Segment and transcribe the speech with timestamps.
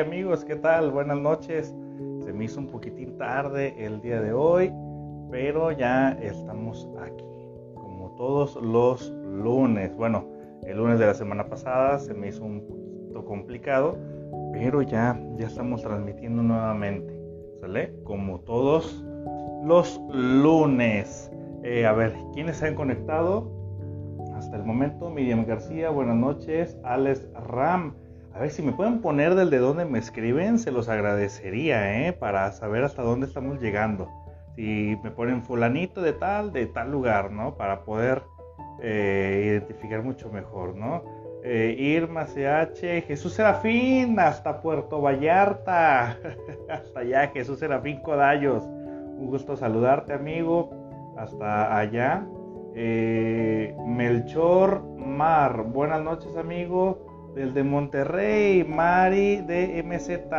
[0.00, 0.90] Amigos, ¿qué tal?
[0.92, 1.74] Buenas noches.
[2.24, 4.72] Se me hizo un poquitín tarde el día de hoy,
[5.30, 7.24] pero ya estamos aquí,
[7.74, 9.94] como todos los lunes.
[9.96, 10.24] Bueno,
[10.62, 13.98] el lunes de la semana pasada se me hizo un poquito complicado,
[14.54, 17.14] pero ya, ya estamos transmitiendo nuevamente,
[17.60, 17.92] ¿sale?
[18.04, 19.04] Como todos
[19.64, 21.30] los lunes.
[21.62, 23.52] Eh, a ver, ¿quiénes se han conectado?
[24.34, 26.78] Hasta el momento, Miriam García, buenas noches.
[26.84, 27.94] Alex Ram.
[28.40, 32.14] A ver si me pueden poner del de dónde me escriben, se los agradecería, ¿eh?
[32.14, 34.08] Para saber hasta dónde estamos llegando.
[34.56, 37.58] Si me ponen fulanito de tal, de tal lugar, ¿no?
[37.58, 38.22] Para poder
[38.80, 41.02] eh, identificar mucho mejor, ¿no?
[41.44, 46.16] Eh, Irma CH, Jesús Serafín, hasta Puerto Vallarta,
[46.70, 48.64] hasta allá, Jesús Serafín Codallos.
[48.64, 52.26] Un gusto saludarte, amigo, hasta allá.
[52.74, 60.32] Eh, Melchor Mar, buenas noches, amigo desde Monterrey, Mari de MZ,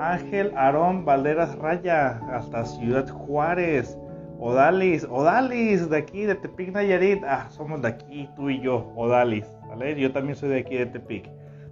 [0.00, 3.98] Ángel Aarón Valderas Raya, hasta Ciudad Juárez,
[4.38, 9.46] Odalis, Odalis, de aquí, de Tepic Nayarit, ah, somos de aquí, tú y yo, Odalis,
[9.68, 9.98] ¿vale?
[10.00, 11.28] Yo también soy de aquí, de Tepic.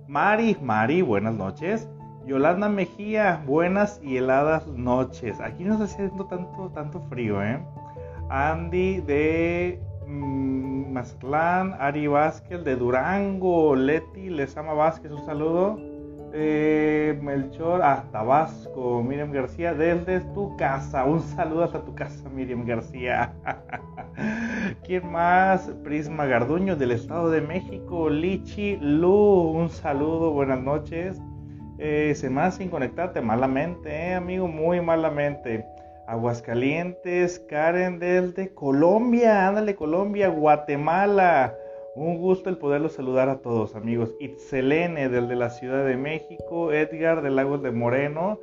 [0.08, 1.88] Mari, Mari, buenas noches.
[2.26, 5.40] Yolanda Mejía, buenas y heladas noches.
[5.40, 7.64] Aquí no está haciendo tanto, tanto frío, ¿eh?
[8.28, 15.78] Andy de Mm, Mazatlán, Ari Vázquez de Durango, Leti Lesama Vázquez, un saludo.
[16.32, 22.64] Eh, Melchor, hasta Tabasco, Miriam García, desde tu casa, un saludo hasta tu casa, Miriam
[22.66, 23.32] García.
[24.84, 25.62] ¿Quién más?
[25.82, 31.20] Prisma Garduño del Estado de México, Lichi Lu, un saludo, buenas noches.
[31.78, 35.64] Eh, se más sin conectarte, malamente, eh, amigo, muy malamente.
[36.06, 41.54] Aguascalientes, Karen desde Colombia, ándale Colombia, Guatemala.
[41.96, 44.14] Un gusto el poderlos saludar a todos amigos.
[44.20, 48.38] Itzelene del de la Ciudad de México, Edgar de Lagos de Moreno.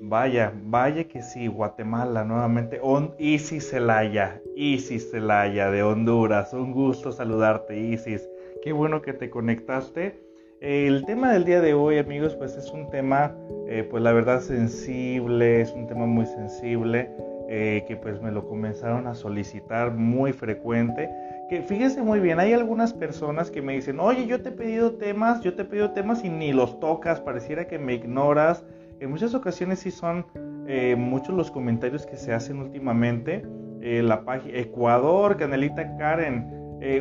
[0.00, 2.80] Vaya, vaya que sí, Guatemala nuevamente.
[2.82, 6.52] On, Isis Celaya, Isis Celaya de Honduras.
[6.52, 8.28] Un gusto saludarte Isis.
[8.62, 10.23] Qué bueno que te conectaste.
[10.66, 13.36] El tema del día de hoy, amigos, pues es un tema,
[13.68, 17.10] eh, pues la verdad sensible, es un tema muy sensible,
[17.50, 21.10] eh, que pues me lo comenzaron a solicitar muy frecuente.
[21.50, 24.92] Que fíjese muy bien, hay algunas personas que me dicen, oye, yo te he pedido
[24.92, 28.64] temas, yo te he pedido temas y ni los tocas, pareciera que me ignoras.
[29.00, 30.24] En muchas ocasiones sí son
[30.66, 33.44] eh, muchos los comentarios que se hacen últimamente.
[33.82, 36.48] la página Ecuador, Canelita Karen,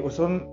[0.09, 0.52] son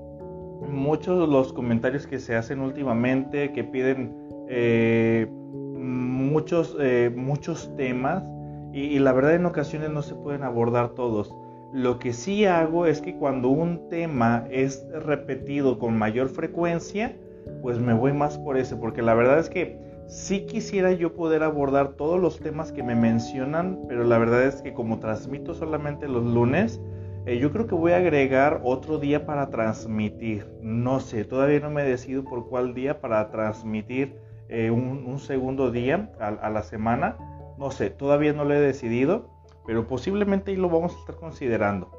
[0.69, 4.15] muchos los comentarios que se hacen últimamente, que piden
[4.49, 8.25] eh, muchos, eh, muchos temas
[8.73, 11.35] y, la verdad en ocasiones no se pueden abordar todos.
[11.73, 17.17] Lo que sí hago es que cuando un tema es repetido con mayor frecuencia,
[17.63, 21.43] pues me voy más por ese, porque la verdad es que sí quisiera yo poder
[21.43, 26.09] abordar todos los temas que me mencionan, pero la verdad es que como transmito solamente
[26.09, 26.81] los lunes,
[27.27, 30.51] eh, yo creo que voy a agregar otro día para transmitir.
[30.63, 34.17] No sé, todavía no me decido por cuál día para transmitir
[34.49, 37.17] eh, un, segundo día a, la semana.
[37.59, 39.29] No sé, todavía no lo he decidido,
[39.67, 41.91] pero posiblemente lo vamos a estar considerando.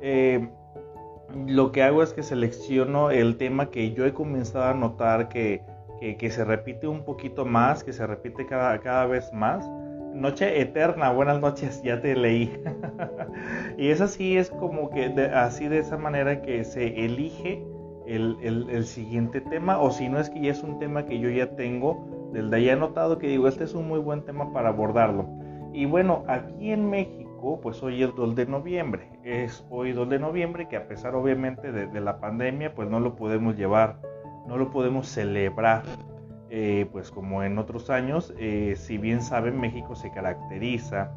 [0.00, 0.48] Eh,
[1.46, 5.62] lo que hago es que selecciono el tema que yo he comenzado a notar que,
[6.00, 9.68] que, se repite un poquito más, que se repite cada, cada vez más
[10.20, 12.52] Noche Eterna, buenas noches, ya te leí.
[13.78, 17.64] y es así, es como que así de esa manera que se elige
[18.06, 21.56] el, siguiente tema, o si no es que ya es un tema que yo ya
[21.56, 25.26] tengo, del de ahí anotado que digo, este es un muy buen tema para abordarlo.
[25.72, 30.18] Y bueno, aquí en México, pues hoy es 2 de noviembre, es hoy 2 de
[30.18, 34.02] noviembre que a pesar obviamente de la pandemia, pues no lo podemos llevar,
[34.46, 35.84] no lo podemos celebrar
[36.52, 41.12] eh, pues como en otros años, eh, si bien saben, México se caracteriza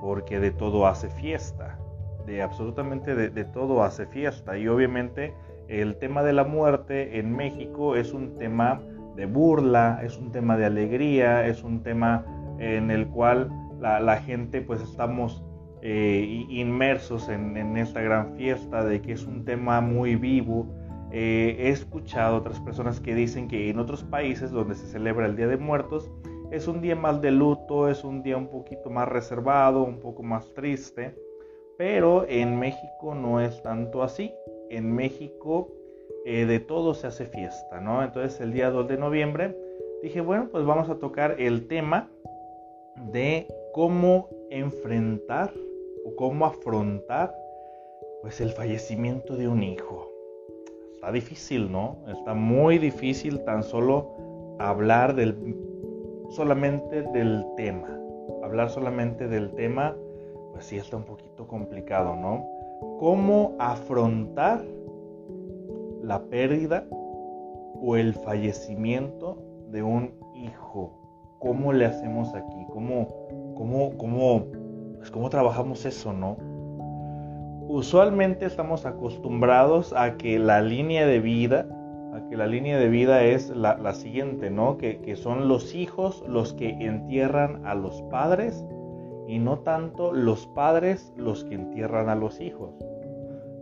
[0.00, 1.78] porque de todo hace fiesta,
[2.24, 4.56] de absolutamente de, todo hace fiesta.
[4.56, 5.34] Y obviamente
[5.68, 8.80] el tema de la muerte en México es un tema
[9.16, 12.24] de burla, es un tema de alegría, es un tema
[12.58, 13.50] en el cual
[13.80, 15.44] la, gente pues estamos
[15.82, 20.66] eh, inmersos en, en, esta gran fiesta, de que es un tema muy vivo,
[21.12, 25.36] eh, he escuchado otras personas que dicen que en otros países donde se celebra el
[25.36, 26.10] Día de Muertos
[26.50, 30.22] es un día más de luto, es un día un poquito más reservado, un poco
[30.22, 31.14] más triste,
[31.78, 34.32] pero en México no es tanto así.
[34.68, 35.68] En México
[36.24, 38.02] eh, de todo se hace fiesta, ¿no?
[38.02, 39.56] Entonces el día 2 de noviembre
[40.02, 42.08] dije, bueno, pues vamos a tocar el tema
[43.12, 45.52] de cómo enfrentar
[46.04, 47.34] o cómo afrontar
[48.22, 50.09] pues el fallecimiento de un hijo
[51.00, 51.96] está difícil, ¿no?
[52.08, 54.10] Está muy difícil tan solo
[54.58, 55.34] hablar del,
[56.28, 57.88] solamente del tema.
[58.42, 59.96] Hablar solamente del tema,
[60.52, 62.46] pues sí está un poquito complicado, ¿no?
[62.98, 64.62] ¿Cómo afrontar
[66.02, 66.86] la pérdida
[67.80, 69.38] o el fallecimiento
[69.70, 70.92] de un hijo?
[71.38, 72.66] ¿Cómo le hacemos aquí?
[72.74, 73.08] ¿Cómo,
[73.56, 74.44] cómo, cómo,
[74.98, 76.36] pues cómo trabajamos eso, no?
[77.72, 81.68] Usualmente estamos acostumbrados a que la línea de vida
[82.28, 84.76] que la línea de vida es la, siguiente, ¿no?
[84.76, 88.64] Que, que, son los hijos los que entierran a los padres
[89.26, 92.74] y no tanto los padres los que entierran a los hijos.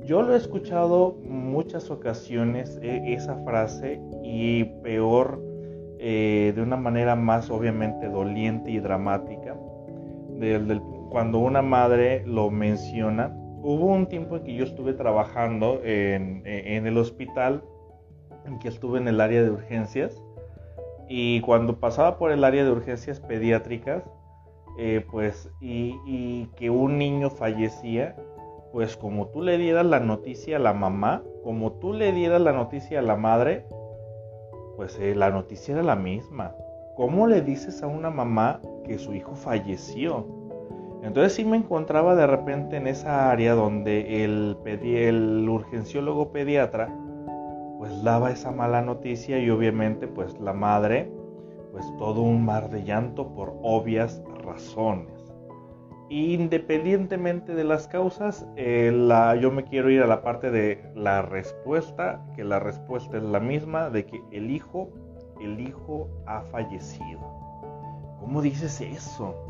[0.04, 5.42] Yo lo he escuchado muchas ocasiones e, esa frase y peor
[5.98, 9.56] eh, de una manera más obviamente doliente y dramática.
[11.10, 16.96] cuando una madre lo menciona, hubo un tiempo en que yo estuve trabajando en, el
[16.96, 17.62] hospital
[18.46, 20.22] en que estuve en el área de urgencias
[21.08, 24.04] y cuando pasaba por el área de urgencias pediátricas,
[24.78, 28.14] eh, pues, y, que un niño fallecía,
[28.72, 32.52] pues como tú le dieras la noticia a la mamá, como tú le dieras la
[32.52, 33.64] noticia a la madre,
[34.76, 36.54] pues eh, la noticia era la misma.
[36.94, 40.37] ¿Cómo le dices a una mamá que su hijo falleció?
[41.02, 46.92] Entonces sí me encontraba de repente en esa área donde el, el urgenciólogo pediatra
[47.78, 51.10] pues daba esa mala noticia y obviamente pues la madre
[51.72, 55.18] pues todo un mar de llanto por obvias razones.
[56.10, 61.20] Independientemente de las causas, eh, la, yo me quiero ir a la parte de la
[61.20, 64.90] respuesta, que la respuesta es la misma de que el hijo,
[65.40, 67.20] el hijo ha fallecido.
[68.20, 69.47] ¿Cómo dices eso?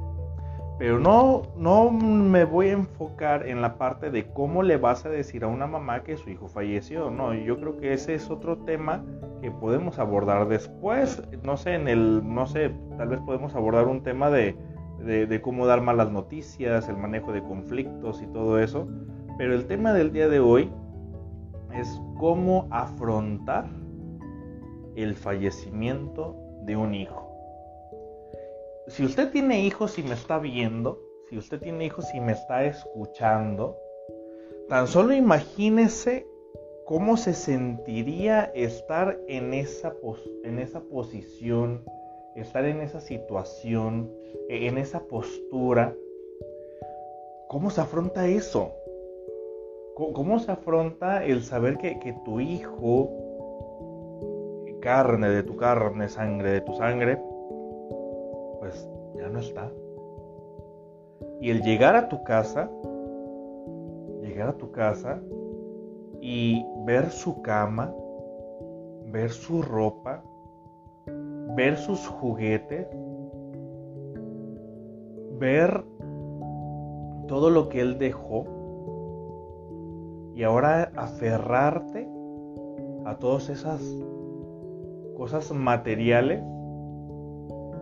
[0.79, 5.09] Pero no, no me voy a enfocar en la parte de cómo le vas a
[5.09, 7.11] decir a una mamá que su hijo falleció.
[7.11, 9.05] No, yo creo que ese es otro tema
[9.43, 11.21] que podemos abordar después.
[11.43, 14.57] No sé, en el, no sé, tal vez podemos abordar un tema de,
[15.01, 18.87] de cómo dar malas noticias, el manejo de conflictos y todo eso.
[19.37, 20.71] Pero el tema del día de hoy
[21.75, 23.69] es cómo afrontar
[24.95, 27.28] el fallecimiento de un hijo
[28.89, 32.65] si usted tiene hijos y me está viendo, si usted tiene hijos y me está
[32.65, 33.77] escuchando,
[34.69, 36.27] tan solo imagínese
[36.87, 39.95] cómo se sentiría estar en esa,
[40.43, 41.85] en esa posición,
[42.35, 44.11] estar en esa situación,
[44.49, 45.95] en esa postura.
[47.49, 48.73] ¿Cómo se afronta eso?
[49.95, 53.11] ¿Cómo se afronta el saber que, que tu hijo,
[54.81, 57.19] carne de tu carne, sangre de tu sangre,
[58.59, 59.71] pues ya no está.
[61.41, 62.71] Y el llegar a tu casa,
[64.21, 65.21] llegar a tu casa
[66.21, 67.95] y ver su cama,
[69.07, 70.23] ver su ropa,
[71.57, 72.87] ver sus juguetes,
[75.39, 75.85] ver
[77.29, 78.45] todo lo que él dejó
[80.35, 82.09] y ahora aferrarte
[83.05, 83.81] a todas esas
[85.17, 86.43] cosas materiales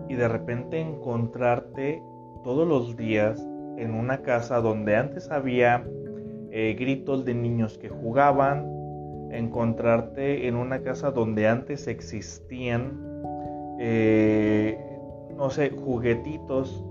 [0.08, 2.02] y de repente encontrarte
[2.44, 3.40] todos los días
[3.76, 5.84] en una casa donde antes había
[6.50, 8.66] eh, gritos de niños que jugaban,
[9.30, 13.02] encontrarte en una casa donde antes existían,
[13.78, 14.78] eh,
[15.36, 16.84] no sé, juguetitos,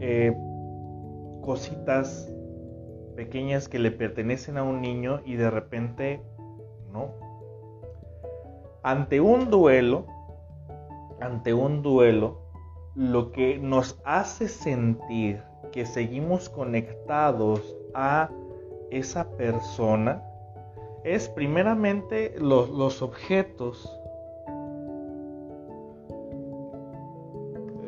[0.00, 0.36] eh,
[1.40, 2.30] cositas
[3.16, 6.20] pequeñas que le pertenecen a un niño y de repente
[6.92, 7.14] no.
[8.82, 10.06] Ante un duelo,
[11.20, 12.38] ante un duelo,
[12.94, 18.30] lo que nos hace sentir que seguimos conectados a
[18.90, 20.22] esa persona
[21.04, 23.88] es primeramente los, objetos.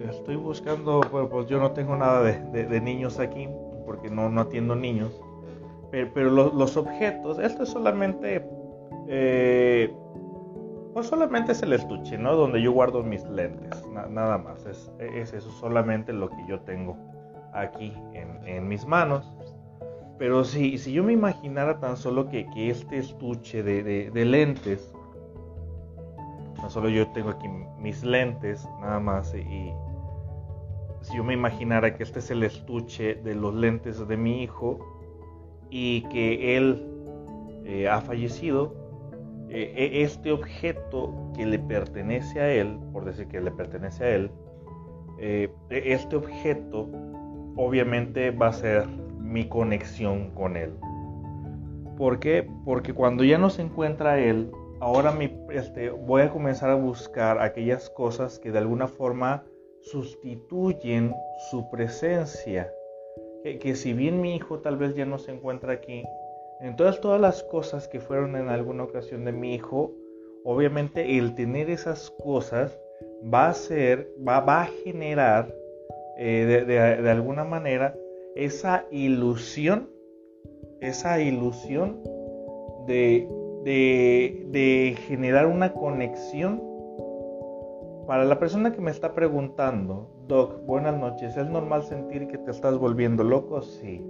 [0.08, 3.48] Estoy buscando, pues yo no tengo nada de, niños aquí
[3.84, 5.20] porque no, no atiendo niños,
[5.90, 8.46] pero, los, objetos, esto es solamente
[9.08, 9.92] eh,
[10.92, 12.36] pues solamente es el estuche, ¿no?
[12.36, 14.66] Donde yo guardo mis lentes, nada más.
[14.66, 14.90] Es,
[15.32, 16.96] eso solamente lo que yo tengo
[17.54, 19.32] aquí en, mis manos.
[20.18, 24.92] Pero si, si yo me imaginara tan solo que, este estuche de, lentes,
[26.62, 29.72] no solo yo tengo aquí mis lentes, nada más, y
[31.00, 34.78] si yo me imaginara que este es el estuche de los lentes de mi hijo
[35.70, 36.86] y que él
[37.64, 38.81] eh, ha fallecido,
[39.54, 44.14] eh, e, este objeto que le pertenece a él, por decir que le pertenece a
[44.14, 44.30] él,
[45.18, 46.88] eh, e, este objeto
[47.56, 48.86] obviamente va a ser
[49.20, 50.72] mi conexión con él.
[51.98, 52.48] ¿Por qué?
[52.64, 57.40] Porque cuando ya no se encuentra él, ahora mi, este, voy a comenzar a buscar
[57.40, 59.44] aquellas cosas que de alguna forma
[59.82, 61.14] sustituyen
[61.50, 62.72] su presencia.
[63.44, 66.04] Que, si bien mi hijo tal vez ya no se encuentra aquí,
[66.62, 69.92] entonces todas las cosas que fueron en alguna ocasión de mi hijo,
[70.44, 72.78] obviamente el tener esas cosas
[73.22, 75.52] va a ser, va, a generar
[76.18, 77.96] eh, de, alguna manera
[78.36, 79.90] esa ilusión,
[80.80, 82.00] esa ilusión
[82.86, 83.28] de,
[83.64, 86.62] de generar una conexión.
[88.06, 92.52] Para la persona que me está preguntando, Doc, buenas noches, ¿es normal sentir que te
[92.52, 93.62] estás volviendo loco?
[93.62, 94.04] Sí,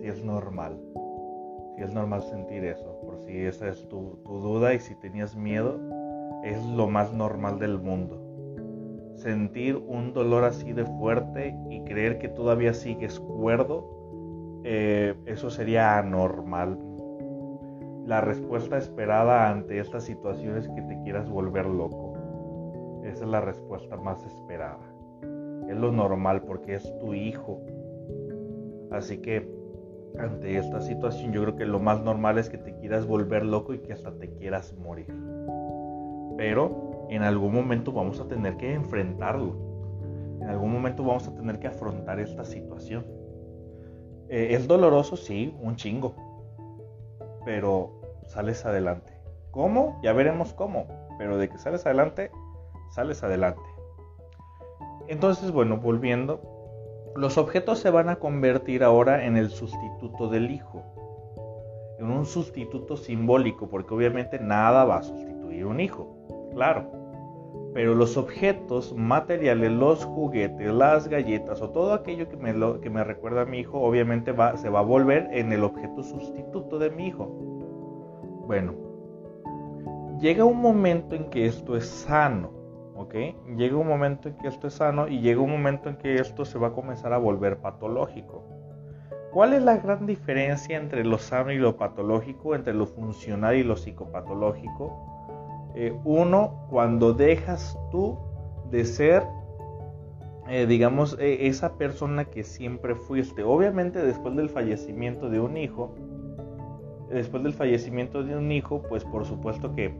[0.00, 0.78] sí es normal.
[1.76, 5.36] Sí es normal sentir eso, por si esa es tu, tu duda y si tenías
[5.36, 5.78] miedo,
[6.42, 8.26] es lo más normal del mundo
[9.16, 15.98] sentir un dolor así de fuerte y creer que todavía sigues cuerdo, eh, eso sería
[15.98, 16.78] anormal.
[18.04, 22.14] La respuesta esperada ante estas situaciones es que te quieras volver loco.
[23.04, 24.78] Esa es la respuesta más esperada.
[25.68, 27.60] Es lo normal porque es tu hijo.
[28.92, 29.50] Así que
[30.18, 33.74] ante esta situación yo creo que lo más normal es que te quieras volver loco
[33.74, 35.12] y que hasta te quieras morir.
[36.36, 39.56] Pero en algún momento vamos a tener que enfrentarlo.
[40.40, 43.06] En algún momento vamos a tener que afrontar esta situación.
[44.28, 46.14] Eh, es doloroso, sí, un chingo.
[47.44, 49.12] Pero sales adelante.
[49.50, 50.00] ¿Cómo?
[50.02, 50.86] Ya veremos cómo.
[51.18, 52.30] Pero de que sales adelante,
[52.90, 53.62] sales adelante.
[55.08, 56.55] Entonces, bueno, volviendo.
[57.16, 60.82] Los objetos se van a convertir ahora en el sustituto del hijo.
[61.98, 66.16] En un sustituto simbólico, porque obviamente nada va a sustituir un hijo
[66.56, 66.90] claro.
[67.74, 73.44] Pero los objetos materiales, los juguetes, las galletas o todo aquello que me, recuerda a
[73.44, 77.26] mi hijo, obviamente se va a volver en el objeto sustituto de mi hijo.
[78.46, 78.72] Bueno,
[80.18, 82.50] llega un momento en que esto es sano,
[83.56, 86.44] Llega un momento en que esto es sano y llega un momento en que esto
[86.44, 88.44] se va a comenzar a volver patológico.
[89.32, 93.62] ¿Cuál es la gran diferencia entre lo sano y lo patológico, entre lo funcional y
[93.62, 95.72] lo psicopatológico?
[95.74, 98.18] Eh, uno, cuando dejas tú
[98.70, 99.24] de ser,
[100.48, 103.42] eh, digamos, e, esa persona que siempre fuiste.
[103.42, 105.94] Obviamente después del fallecimiento de un hijo,
[107.10, 109.94] después del fallecimiento de un hijo, pues por supuesto que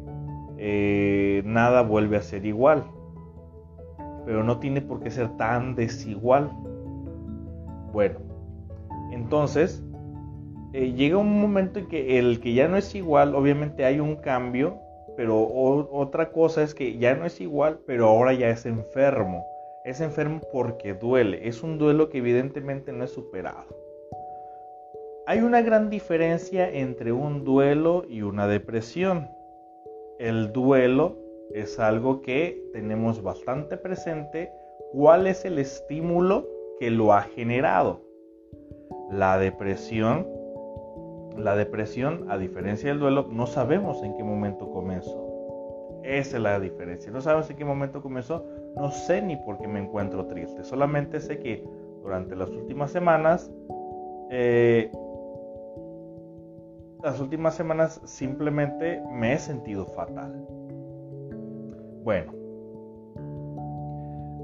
[0.59, 2.85] eh, nada vuelve a ser igual.
[4.25, 6.51] Pero no tiene por qué ser tan desigual.
[7.93, 8.19] Bueno,
[9.13, 9.83] entonces
[10.73, 14.79] llega un momento en que el que ya no es igual, obviamente hay un cambio
[15.17, 15.49] pero
[15.91, 19.47] otra cosa es que ya no es igual, pero ahora ya es enfermo.
[19.85, 21.49] Es enfermo porque duele.
[21.49, 23.65] Es un duelo que evidentemente no es superado.
[25.27, 29.31] Hay una gran diferencia entre un duelo y una depresión.
[30.19, 31.17] El duelo
[31.53, 34.51] es algo que tenemos bastante presente.
[34.93, 36.49] ¿Cuál es el estímulo
[36.81, 38.01] que lo ha generado?
[39.11, 40.27] La depresión
[41.37, 45.23] la depresión, a diferencia del duelo, no sabemos en qué momento comenzó.
[46.03, 47.11] Esa es la diferencia.
[47.11, 48.45] No sabemos en qué momento comenzó.
[48.77, 50.63] No sé ni por qué me encuentro triste.
[50.65, 51.65] Solamente sé que
[52.03, 53.51] durante las últimas semanas,
[54.31, 54.91] eh,
[57.07, 60.45] las últimas semanas simplemente me he sentido fatal.
[62.03, 62.33] Bueno,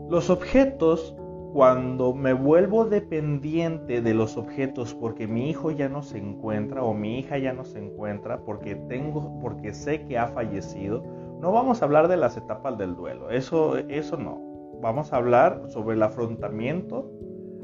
[0.09, 1.17] los objetos
[1.53, 6.95] cuando me vuelvo dependiente de los objetos porque mi hijo ya no se encuentra o
[6.95, 11.03] mi hija ya no se encuentra porque tengo porque sé que ha fallecido,
[11.41, 14.41] no vamos a hablar de las etapas del duelo, eso eso no.
[14.81, 17.11] Vamos a hablar sobre el afrontamiento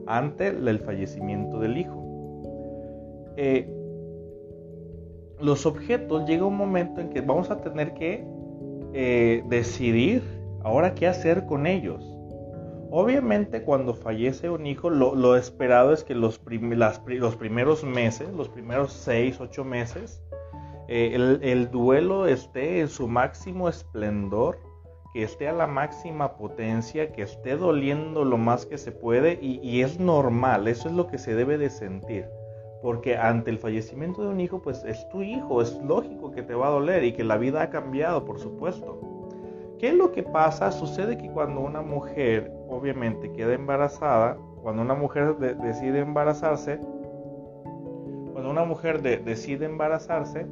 [0.08, 2.04] ante el fallecimiento del hijo.
[3.36, 3.77] Eh,
[5.40, 8.26] los objetos llega un momento en que vamos a tener que
[8.92, 10.22] eh, decidir
[10.62, 12.18] ahora qué hacer con ellos
[12.90, 18.92] Obviamente cuando fallece un hijo, lo, esperado es que los, los, primeros meses, los primeros
[18.92, 20.22] 6, 8 meses,
[20.88, 24.58] eh, el, duelo esté en su máximo esplendor,
[25.12, 29.60] que esté a la máxima potencia, que esté doliendo lo más que se puede y,
[29.62, 32.26] y es normal, eso es lo que se debe de sentir.
[32.82, 36.54] Porque ante el fallecimiento de un hijo, pues es tu hijo, es lógico que te
[36.54, 39.00] va a doler y que la vida ha cambiado, por supuesto.
[39.78, 40.72] ¿Qué es lo que pasa?
[40.72, 46.80] Sucede que cuando una mujer obviamente queda embarazada, cuando una mujer decide embarazarse,
[48.32, 50.46] cuando una mujer decide embarazarse,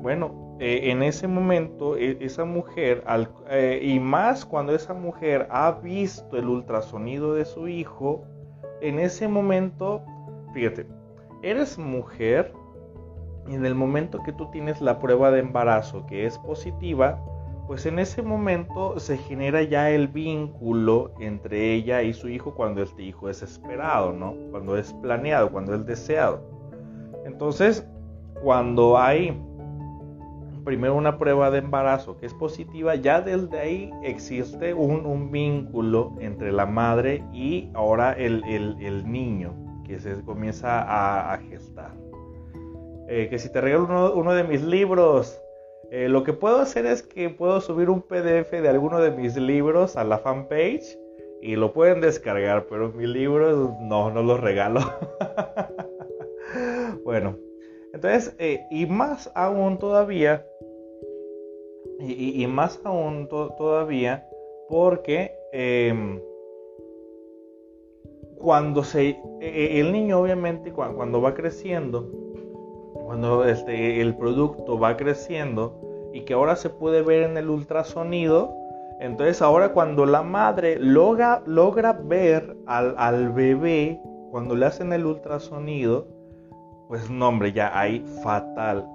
[0.00, 3.02] bueno, eh, en ese momento e, esa mujer,
[3.50, 8.24] eh, y más cuando esa mujer ha visto el ultrasonido de su hijo,
[8.80, 10.02] en ese momento,
[10.52, 10.86] fíjate,
[11.50, 12.52] eres mujer,
[13.48, 17.22] en el momento que tú tienes la prueba de embarazo que es positiva,
[17.66, 22.82] pues en ese momento se genera ya el vínculo entre ella y su hijo cuando
[22.82, 24.34] este hijo es esperado, ¿no?
[24.50, 26.42] Cuando es planeado, cuando es deseado.
[27.24, 27.86] Entonces,
[28.42, 29.40] cuando hay
[30.64, 36.52] primero una prueba de embarazo que es positiva, ya desde ahí existe un, vínculo entre
[36.52, 38.42] la madre y ahora el,
[39.10, 41.92] niño que se comienza a, gestar.
[43.08, 45.40] Eh, que si te regalo uno de mis libros,
[45.90, 49.36] eh, lo que puedo hacer es que puedo subir un PDF de alguno de mis
[49.36, 50.98] libros a la fanpage
[51.42, 54.80] y lo pueden descargar, pero mis libros no, no los regalo.
[57.04, 57.36] bueno,
[57.92, 60.46] entonces, eh, y más aún todavía,
[62.00, 64.26] y, más aún todavía,
[64.68, 66.20] porque em,
[68.44, 72.10] cuando se, e, e, el niño obviamente cuando, va creciendo,
[72.92, 75.80] cuando este, el producto va creciendo,
[76.12, 78.54] y que ahora se puede ver en el ultrasonido.
[79.00, 83.98] Entonces ahora cuando la madre logra, logra ver al, bebé,
[84.30, 86.06] cuando le hacen el ultrasonido,
[86.88, 88.86] pues no hombre, ya ahí fatal.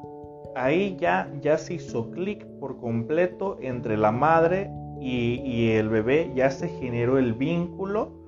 [0.56, 6.32] Ahí ya, ya se hizo clic por completo entre la madre y, y el bebé,
[6.36, 8.19] ya se generó el vínculo.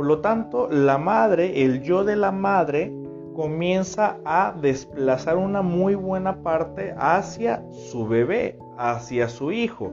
[0.00, 2.90] Por lo tanto, la madre, el yo de la madre,
[3.34, 9.92] comienza a desplazar una muy buena parte hacia su bebé, hacia su hijo.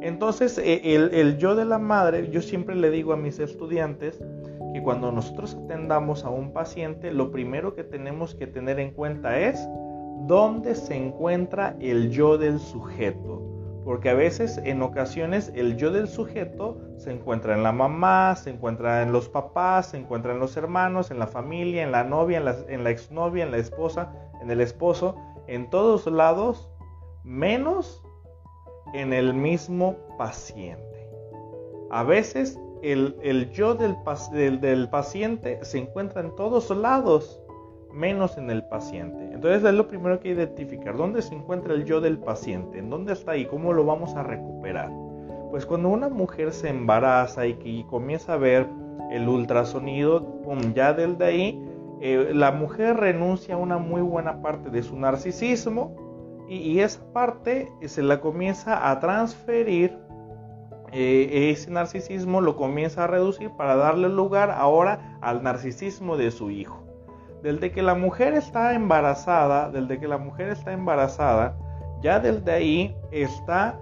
[0.00, 4.18] Entonces, e, el, yo de la madre, yo siempre le digo a mis estudiantes
[4.72, 9.38] que cuando nosotros atendamos a un paciente, lo primero que tenemos que tener en cuenta
[9.38, 9.68] es
[10.26, 13.53] dónde se encuentra el yo del sujeto
[13.84, 18.50] porque a veces en ocasiones el yo del sujeto se encuentra en la mamá, se
[18.50, 22.38] encuentra en los papás, se encuentra en los hermanos, en la familia, en la novia,
[22.38, 25.16] en la, en la exnovia, en la esposa, en el esposo,
[25.46, 26.70] en todos lados,
[27.24, 28.02] menos
[28.94, 31.10] en el mismo paciente.
[31.90, 33.96] A veces el, yo del,
[34.32, 37.40] del, del paciente se encuentra en todos lados,
[37.94, 39.30] menos en el paciente.
[39.32, 43.12] Entonces es lo primero que identificar, dónde se encuentra el yo del paciente, en dónde
[43.12, 44.90] está y cómo lo vamos a recuperar.
[45.50, 48.66] Pues cuando una mujer se embaraza y comienza a ver
[49.10, 50.42] el ultrasonido,
[50.74, 51.68] ya desde ahí,
[52.00, 55.94] eh, la mujer renuncia a una muy buena parte de su narcisismo
[56.48, 59.96] y, esa parte se la comienza a transferir
[60.92, 66.50] eh, ese narcisismo lo comienza a reducir para darle lugar ahora al narcisismo de su
[66.50, 66.83] hijo
[67.44, 71.54] desde que la mujer está embarazada, desde que la mujer está embarazada,
[72.00, 73.78] ya desde ahí está,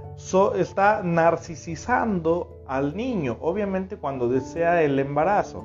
[0.57, 5.65] está narcisizando al niño, obviamente cuando desea el embarazo.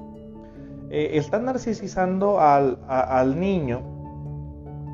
[0.92, 3.82] Eh, está narcisizando al, al niño,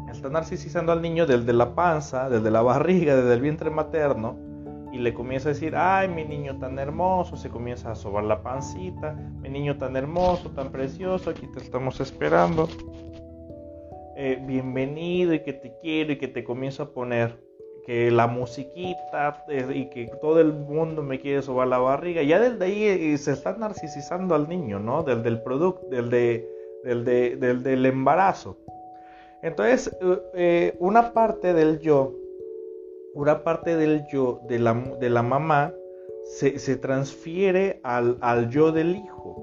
[0.09, 4.37] está narcisizando al niño desde la panza, desde la barriga, desde el vientre materno,
[4.93, 8.43] y le comienza a decir, ay, mi niño tan hermoso, se comienza a sobar la
[8.43, 12.69] pancita, mi niño tan hermoso, tan precioso, aquí te estamos esperando.
[14.15, 17.39] Eh, bienvenido y que te quiero y que te comienzo a poner
[17.87, 22.21] que la musiquita eh, y que todo el mundo me quiere sobar la barriga.
[22.21, 25.01] Ya desde ahí eh, se está narcisizando al niño, ¿no?
[25.01, 26.47] Del, del producto, del, de,
[26.83, 28.59] del, de, del, del embarazo.
[29.41, 29.97] Entonces,
[30.79, 32.13] una parte del yo
[33.13, 35.73] una parte del yo de la, de la mamá
[36.25, 39.39] se, se transfiere al, al, yo del hijo.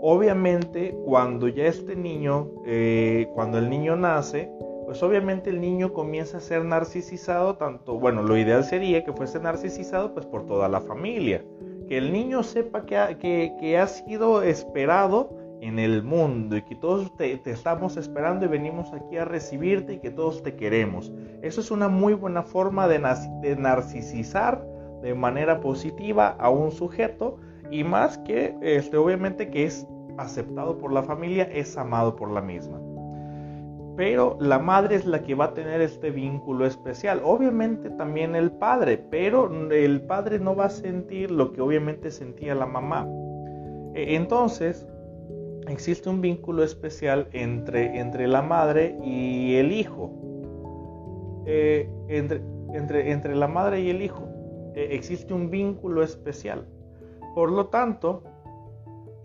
[0.00, 4.50] Obviamente, cuando ya este niño, eh, cuando el niño nace,
[4.84, 9.40] pues obviamente el niño comienza a ser narcisizado, tanto, bueno, lo ideal sería que fuese
[9.40, 11.44] narcisizado pues por toda la familia.
[11.88, 16.74] Que el niño sepa que que, que ha sido esperado en el mundo y que
[16.74, 21.12] todos te, estamos esperando y venimos aquí a recibirte y que todos te queremos.
[21.40, 23.00] Eso es una muy buena forma de,
[23.42, 24.66] de narcisizar
[25.02, 27.38] de manera positiva a un sujeto
[27.70, 29.86] y más que este, obviamente que es
[30.18, 32.80] aceptado por la familia, es amado por la misma.
[33.96, 37.20] Pero la madre es la que va a tener este vínculo especial.
[37.24, 42.56] Obviamente también el padre, pero el padre no va a sentir lo que obviamente sentía
[42.56, 43.06] la mamá.
[43.94, 44.88] E, entonces,
[45.72, 50.12] existe un vínculo especial entre, entre la madre y el hijo.
[51.46, 54.28] Eh, entre, entre, entre, la madre y el hijo
[54.74, 56.66] eh, existe un vínculo especial.
[57.34, 58.22] Por lo tanto,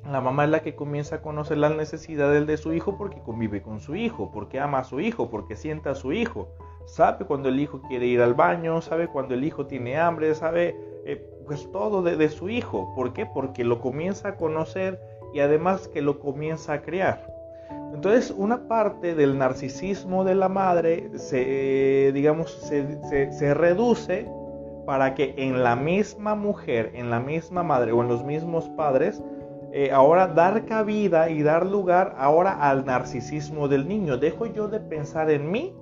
[0.10, 3.62] la mamá es la que comienza a conocer las necesidades de su hijo porque convive
[3.62, 6.50] con su hijo, porque ama a su hijo, porque sienta a su hijo.
[6.86, 10.76] Sabe cuando el hijo quiere ir al baño, sabe cuando el hijo tiene hambre, sabe
[11.06, 12.94] eh, pues todo de, de su hijo.
[12.96, 13.26] ¿Por qué?
[13.26, 15.00] Porque lo comienza a conocer
[15.38, 17.21] y además que lo comienza a crear.
[17.93, 24.28] Entonces, una parte del narcisismo de la madre se, digamos, se, reduce
[24.88, 29.21] para que en la misma mujer, en la misma madre o en los mismos padres,
[29.73, 34.17] eh, ahora dar cabida y dar lugar ahora al narcisismo del niño.
[34.17, 35.76] Dejo yo de pensar en mí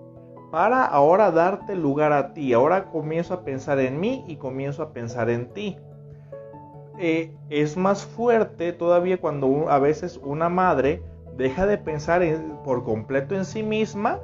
[0.51, 2.51] para ahora darte lugar a ti.
[2.51, 5.77] Ahora comienzo a pensar en mí y comienzo a pensar en ti.
[6.97, 11.01] Eh, es más fuerte todavía cuando a veces una madre
[11.37, 12.23] deja de pensar
[12.63, 14.19] por completo en sí misma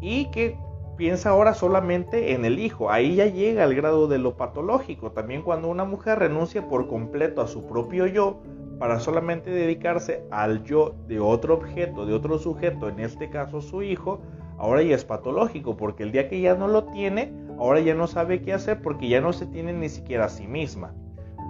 [0.00, 0.56] y que
[0.96, 2.90] piensa ahora solamente en el hijo.
[2.90, 5.10] Ahí ya llega al grado de lo patológico.
[5.10, 8.40] También cuando una mujer renuncia por completo a su propio yo
[8.78, 13.82] para solamente dedicarse al yo de otro objeto, de otro sujeto, en este caso su
[13.82, 14.20] hijo,
[14.58, 18.08] ahora ya es patológico, porque el día que ya no lo tiene, ahora ya no
[18.08, 20.92] sabe qué hacer porque ya no se tiene ni siquiera a sí misma.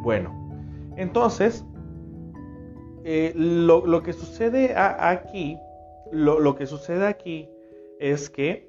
[0.03, 0.42] Bueno,
[0.97, 1.65] entonces,
[3.05, 5.59] eh, lo, que sucede aquí,
[6.11, 7.49] lo, que sucede aquí
[7.99, 8.69] es que,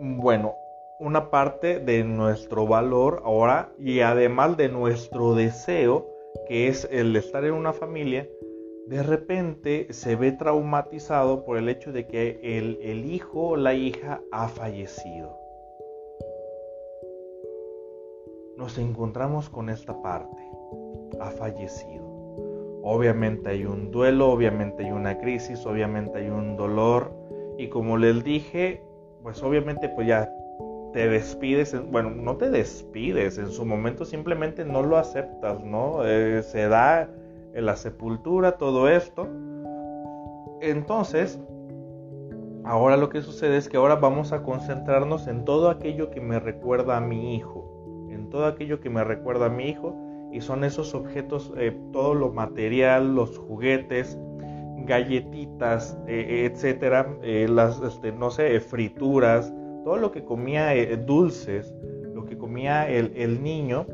[0.00, 0.54] bueno,
[1.00, 6.08] una parte de nuestro valor ahora y además de nuestro deseo,
[6.48, 8.28] que es el estar en una familia,
[8.86, 13.74] de repente se ve traumatizado por el hecho de que el, el hijo o la
[13.74, 15.38] hija ha fallecido.
[18.56, 20.53] Nos encontramos con esta parte,
[21.20, 22.04] ha fallecido.
[22.82, 27.12] Obviamente hay un duelo, obviamente hay una crisis, obviamente hay un dolor.
[27.56, 28.82] Y como les dije,
[29.22, 30.30] pues obviamente pues ya
[30.92, 36.04] te despides, bueno, no te despides, en su momento simplemente no lo aceptas, ¿no?
[36.04, 37.08] Eh, se da
[37.54, 39.26] en la sepultura todo esto.
[40.60, 41.40] Entonces,
[42.64, 46.38] ahora lo que sucede es que ahora vamos a concentrarnos en todo aquello que me
[46.38, 50.03] recuerda a mi hijo, en todo aquello que me recuerda a mi hijo
[50.34, 54.18] y son esos objetos, eh, todo lo material, los juguetes,
[54.78, 60.72] galletitas, eh, etcétera, eh, las, este, no sé, frituras, todo lo que comía
[61.06, 61.72] dulces,
[62.12, 63.86] lo que comía el, el, niño,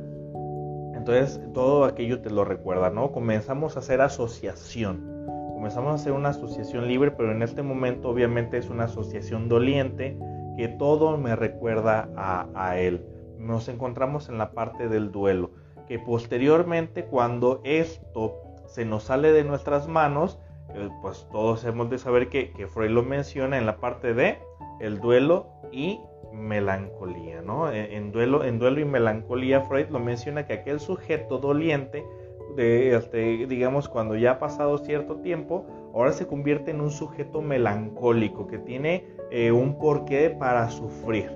[0.95, 3.13] entonces todo aquello te lo recuerda, ¿no?
[3.13, 8.57] Comenzamos a hacer asociación, comenzamos a hacer una asociación libre, pero en este momento obviamente
[8.57, 10.19] es una asociación doliente
[10.57, 13.05] que todo me recuerda a, a él.
[13.39, 15.51] Nos encontramos en la parte del duelo
[15.91, 20.39] que posteriormente cuando esto se nos sale de nuestras manos,
[20.73, 24.39] eh, pues todos hemos de saber que, que, Freud lo menciona en la parte de
[24.79, 25.99] el duelo y
[26.33, 27.73] melancolía, ¿no?
[27.73, 32.07] En, duelo, en duelo y melancolía Freud lo menciona que aquel sujeto doliente,
[32.55, 37.43] de, este, digamos, cuando ya ha pasado cierto tiempo, ahora se convierte en un sujeto
[37.43, 41.33] melancólico que tiene eh, un porqué para sufrir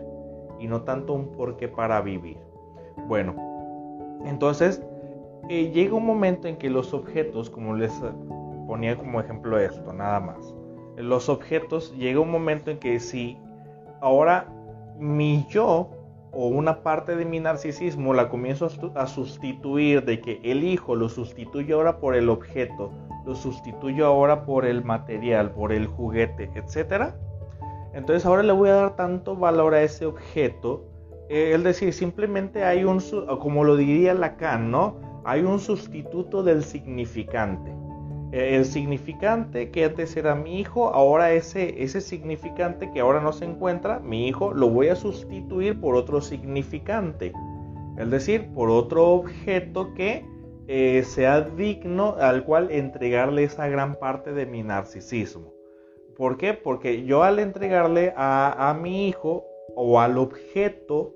[0.61, 2.39] y no tanto un porqué para vivir.
[3.09, 3.54] Bueno,
[4.25, 4.83] entonces,
[5.49, 7.93] eh, llega un momento en que los objetos, como les
[8.67, 10.55] ponía como ejemplo esto, nada más,
[10.97, 13.37] los objetos, llega un momento en que si
[14.01, 14.49] ahora
[14.99, 15.91] mi yo
[16.33, 21.09] o una parte de mi narcisismo la comienzo a sustituir de que el hijo lo
[21.09, 22.91] sustituyo ahora por el objeto,
[23.25, 27.15] lo sustituyo ahora por el material, por el juguete, etc.
[27.93, 30.85] Entonces ahora le voy a dar tanto valor a ese objeto
[31.29, 33.01] es decir, simplemente hay un,
[33.41, 35.01] como lo diría Lacan, ¿no?
[35.25, 37.73] Hay un sustituto del significante.
[38.33, 43.33] E, el significante que antes era mi hijo, ahora ese, ese significante que ahora no
[43.33, 47.33] se encuentra, mi hijo, lo voy a sustituir por otro significante.
[47.97, 50.27] Es decir, por otro objeto que
[50.67, 55.55] eh, sea digno al cual entregarle esa gran parte de mi narcisismo.
[56.17, 56.55] ¿Por qué?
[56.55, 59.45] Porque yo al entregarle a, a mi hijo
[59.77, 61.15] o al objeto,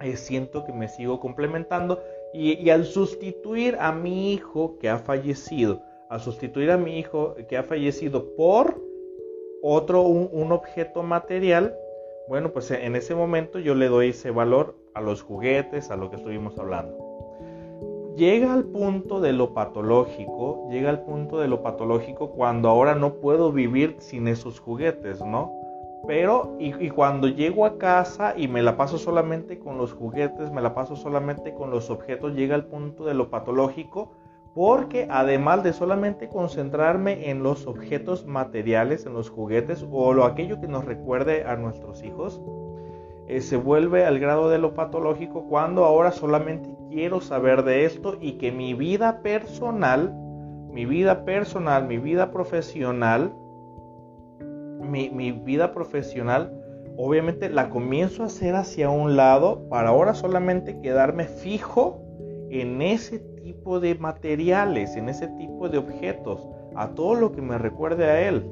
[0.00, 2.00] eh, siento que me sigo complementando
[2.32, 7.56] y, al sustituir a mi hijo que ha fallecido, al sustituir a mi hijo que
[7.56, 8.82] ha fallecido por
[9.62, 11.76] otro, un, objeto material,
[12.28, 16.10] bueno, pues en ese momento yo le doy ese valor a los juguetes, a lo
[16.10, 16.98] que estuvimos hablando.
[18.16, 23.14] Llega al punto de lo patológico, llega al punto de lo patológico cuando ahora no
[23.14, 25.52] puedo vivir sin esos juguetes, ¿no?
[26.06, 30.60] Pero, y, cuando llego a casa y me la paso solamente con los juguetes, me
[30.60, 34.12] la paso solamente con los objetos, llega al punto de lo patológico,
[34.54, 40.60] porque además de solamente concentrarme en los objetos materiales, en los juguetes o lo aquello
[40.60, 42.40] que nos recuerde a nuestros hijos,
[43.26, 48.18] eh, se vuelve al grado de lo patológico cuando ahora solamente quiero saber de esto
[48.20, 50.14] y que mi vida personal,
[50.70, 53.32] mi vida personal, mi vida profesional,
[54.84, 56.52] mi, vida profesional,
[56.96, 62.00] obviamente la comienzo a hacer hacia un lado para ahora solamente quedarme fijo
[62.50, 66.48] en ese tipo de materiales, en ese tipo de objetos.
[66.76, 68.44] a todo lo que me recuerde a Él.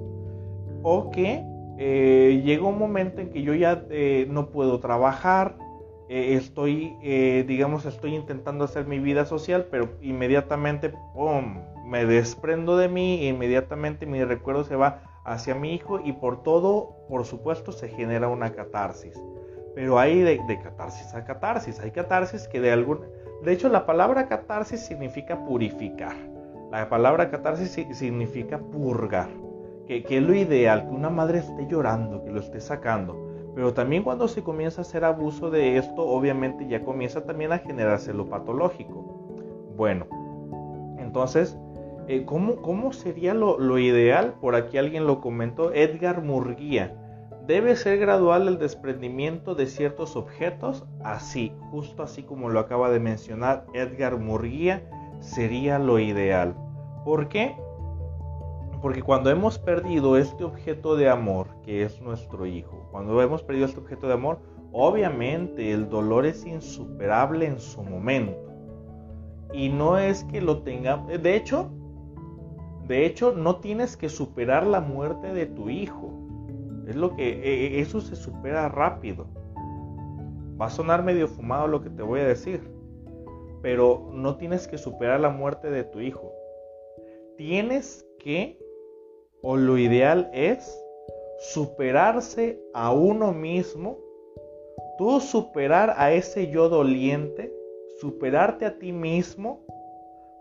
[0.85, 1.45] O que
[1.79, 5.57] eh, llega un momento en que yo ya eh, no puedo trabajar,
[6.09, 6.95] eh, estoy,
[7.47, 10.93] digamos, estoy intentando hacer mi vida social, pero inmediatamente,
[11.87, 16.97] me desprendo de mí inmediatamente mi recuerdo se va hacia mi hijo y por todo,
[17.09, 19.19] por supuesto, se genera una catarsis.
[19.75, 23.01] Pero hay de, catarsis a catarsis, hay catarsis que de algún...
[23.43, 26.15] De hecho, la palabra catarsis significa purificar.
[26.71, 29.29] La palabra catarsis significa purgar,
[29.87, 33.33] que, que, es lo ideal, que una madre esté llorando, que lo esté sacando.
[33.55, 37.59] Pero también cuando se comienza a hacer abuso de esto, obviamente ya comienza también a
[37.59, 39.03] generarse lo patológico.
[39.77, 40.07] Bueno,
[40.99, 41.59] entonces,
[42.09, 44.35] eh, ¿cómo, ¿cómo, sería lo, lo, ideal?
[44.41, 46.97] Por aquí alguien lo comentó, Edgar Murguía.
[47.47, 53.01] Debe ser gradual el desprendimiento de ciertos objetos, así, justo así como lo acaba de
[53.01, 54.89] mencionar Edgar Murguía
[55.23, 56.55] sería lo ideal.
[57.05, 57.57] ¿Por qué?
[58.81, 63.67] Porque cuando hemos perdido este objeto de amor, que es nuestro hijo, cuando hemos perdido
[63.67, 64.39] este objeto de amor,
[64.73, 68.53] obviamente el dolor es insuperable en su momento.
[69.53, 71.71] Y no es que lo tenga, de hecho,
[72.87, 76.13] de hecho no tienes que superar la muerte de tu hijo.
[76.87, 79.27] Es lo que e, e, eso se supera rápido.
[80.61, 82.61] Va a sonar medio fumado lo que te voy a decir,
[83.63, 86.33] pero no tienes que superar la muerte de tu hijo.
[87.37, 88.59] Tienes que,
[89.43, 90.79] o lo ideal es,
[91.39, 93.99] superarse a uno mismo,
[94.99, 97.53] tú superar a ese yo doliente,
[98.01, 99.65] superarte a ti mismo,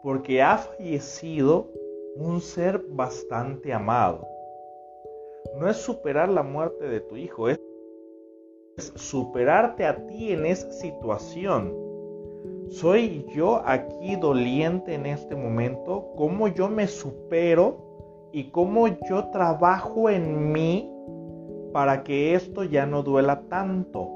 [0.04, 1.72] porque ha fallecido
[2.15, 4.28] un ser bastante amado.
[5.58, 7.60] No es superar la muerte de tu hijo, es
[8.95, 11.82] superarte a ti en esa situación
[12.71, 16.13] ¿Soy yo aquí doliente en este momento?
[16.15, 20.89] ¿Cómo yo me supero y cómo yo trabajo en mí
[21.74, 24.10] para que esto ya no duela tanto?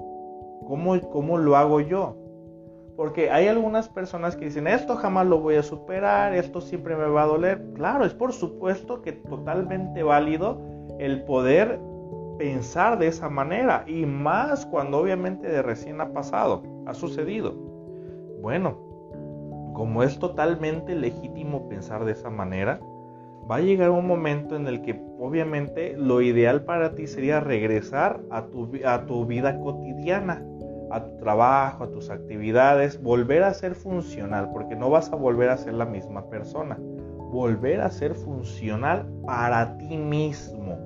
[0.65, 2.15] ¿Cómo, cómo lo hago yo?
[2.95, 7.05] Porque hay algunas personas que dicen, esto jamás lo voy a superar, esto siempre me
[7.05, 7.61] va a doler.
[7.73, 10.61] Claro, es por supuesto que totalmente válido
[10.99, 11.79] el poder
[12.37, 17.53] pensar de esa manera y más cuando obviamente de recién ha pasado, ha sucedido.
[18.41, 18.77] Bueno,
[19.73, 22.79] como es totalmente legítimo pensar de esa manera,
[23.49, 28.21] va a llegar un momento en el que obviamente lo ideal para ti sería regresar
[28.31, 30.43] a tu, a tu vida cotidiana,
[30.95, 35.49] a tu trabajo, a tus actividades, volver a ser funcional, porque no vas a volver
[35.49, 36.77] a ser la misma persona.
[36.79, 40.77] Volver a ser funcional para ti mismo,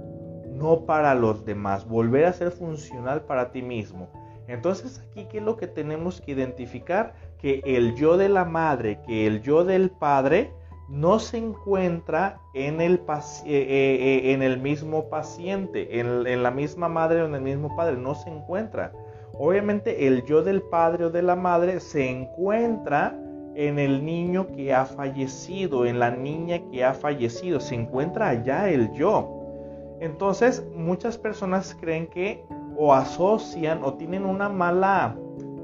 [0.52, 1.88] no para los demás.
[1.88, 4.10] Volver a ser funcional para ti mismo.
[4.48, 7.14] Entonces aquí, ¿qué es lo que tenemos que identificar?
[7.40, 10.52] que el yo de la madre, que el yo del padre,
[10.90, 17.22] no se encuentra en el, eh, eh, eh, mismo paciente, en, en, la misma madre
[17.22, 18.92] o en el mismo padre, no se encuentra.
[19.40, 23.18] Obviamente el yo del padre o de la madre se encuentra
[23.56, 28.70] en el niño que ha fallecido, en la niña que ha fallecido, se encuentra allá
[28.70, 29.98] el yo.
[30.02, 32.44] Entonces muchas personas creen que
[32.78, 35.16] o asocian o tienen una mala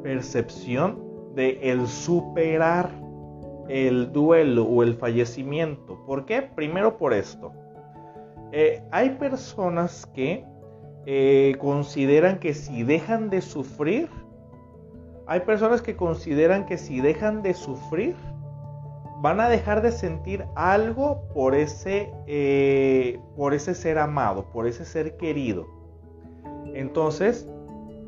[0.01, 1.03] percepción
[1.35, 2.89] de el superar
[3.67, 6.01] el duelo o el fallecimiento.
[6.05, 6.41] ¿Por qué?
[6.41, 7.51] Primero por esto.
[8.51, 10.45] Eh, hay personas que
[11.05, 14.09] eh, consideran que si dejan de sufrir,
[15.27, 18.15] hay personas que consideran que si dejan de sufrir,
[19.21, 24.85] van a dejar de sentir algo por ese, eh, por ese ser amado, por ese
[24.85, 25.65] ser querido.
[26.73, 27.47] Entonces,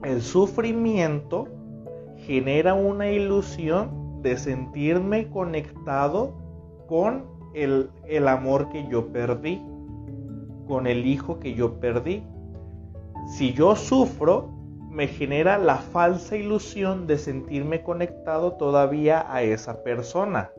[0.04, 1.48] el sufrimiento
[2.18, 6.34] genera una ilusión de sentirme conectado
[6.88, 9.62] con el, el amor que yo perdí,
[10.68, 12.24] con el hijo que yo perdí.
[13.28, 14.50] Si yo sufro,
[14.90, 20.52] me genera la falsa ilusión de sentirme conectado todavía a esa persona.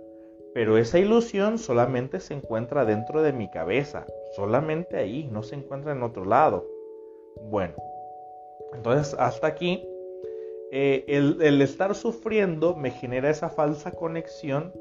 [0.53, 5.93] Pero esa ilusión solamente se encuentra dentro de mi cabeza, solamente ahí, no se encuentra
[5.93, 6.67] en otro lado.
[7.51, 7.75] Bueno,
[8.75, 9.83] entonces hasta aquí
[10.71, 14.73] eh, el, estar sufriendo me genera esa falsa conexión.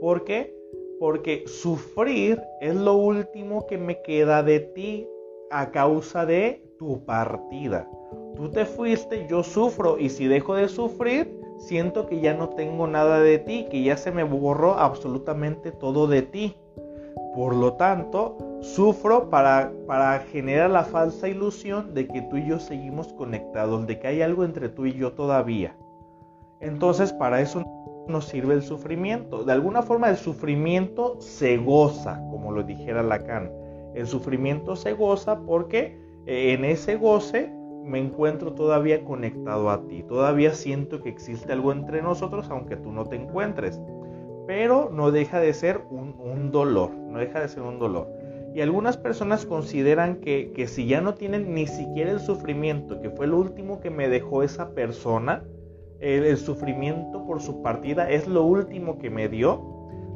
[0.00, 0.54] ¿Por qué?
[1.00, 5.08] Porque sufrir es lo último que me queda de ti
[5.50, 7.88] a causa de tu partida.
[8.34, 12.88] Tú te fuiste, yo sufro y si dejo de sufrir, siento que ya no tengo
[12.88, 16.56] nada de ti, que ya se me borró absolutamente todo de ti.
[17.36, 22.58] Por lo tanto, sufro para, para generar la falsa ilusión de que tú y yo
[22.58, 25.76] seguimos conectados, de que hay algo entre tú y yo todavía.
[26.60, 27.62] Entonces, para eso
[28.08, 29.44] nos sirve el sufrimiento.
[29.44, 33.52] De alguna forma el sufrimiento se goza, como lo dijera Lacan.
[33.94, 37.52] El sufrimiento se goza porque en ese goce
[37.84, 40.04] me encuentro todavía conectado a ti.
[40.04, 43.80] Todavía siento que existe algo entre nosotros aunque tú no te encuentres.
[44.46, 48.08] Pero no deja de ser un, dolor, no deja de ser un dolor.
[48.54, 53.26] Y algunas personas consideran que, si ya no tienen ni siquiera el sufrimiento, que fue
[53.26, 55.44] lo último que me dejó esa persona,
[56.00, 59.62] el, sufrimiento por su partida es lo último que me dio,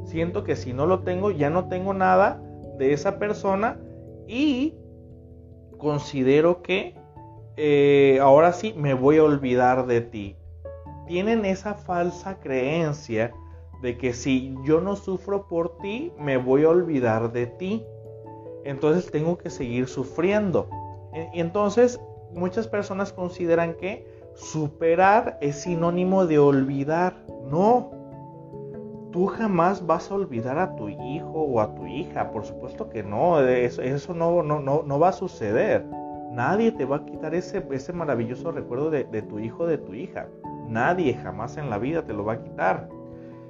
[0.03, 2.41] siento que si no lo tengo, ya no tengo nada
[2.77, 3.79] de esa persona
[4.27, 4.75] y
[5.77, 6.95] considero que
[7.55, 10.35] eh, ahora sí me voy a olvidar de ti.
[11.07, 13.33] Tienen esa falsa creencia
[13.81, 17.85] de que si yo no sufro por ti, me voy a olvidar de ti.
[18.63, 20.69] Entonces tengo que seguir sufriendo.
[21.33, 21.99] Y entonces
[22.33, 27.25] muchas personas consideran que superar es sinónimo de olvidar.
[27.49, 27.96] No.
[29.17, 32.29] Tú jamás vas a olvidar a tu hijo o a tu hija.
[32.29, 33.39] Por supuesto que no.
[33.39, 35.83] Eso, no, no, no va a suceder.
[36.31, 40.27] Nadie te va a quitar ese, maravilloso recuerdo de, tu hijo o de tu hija.
[40.67, 42.89] Nadie jamás en la vida te lo va a quitar.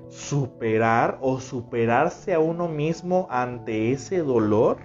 [0.08, 4.78] Superar o superarse a uno mismo ante ese dolor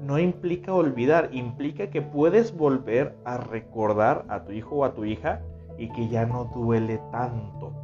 [0.00, 5.04] no implica olvidar, implica que puedes volver a recordar a tu hijo o a tu
[5.04, 5.40] hija
[5.76, 7.81] y que ya no duele tanto.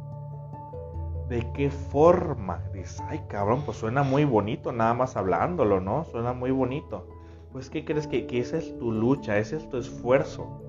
[1.29, 2.63] ¿De qué forma?
[2.73, 6.03] Dices, ay cabrón, pues suena muy bonito nada más hablándolo, ¿no?
[6.05, 7.07] Suena muy bonito.
[7.51, 10.61] Pues ¿qué crees que, esa es tu lucha, ese es tu esfuerzo?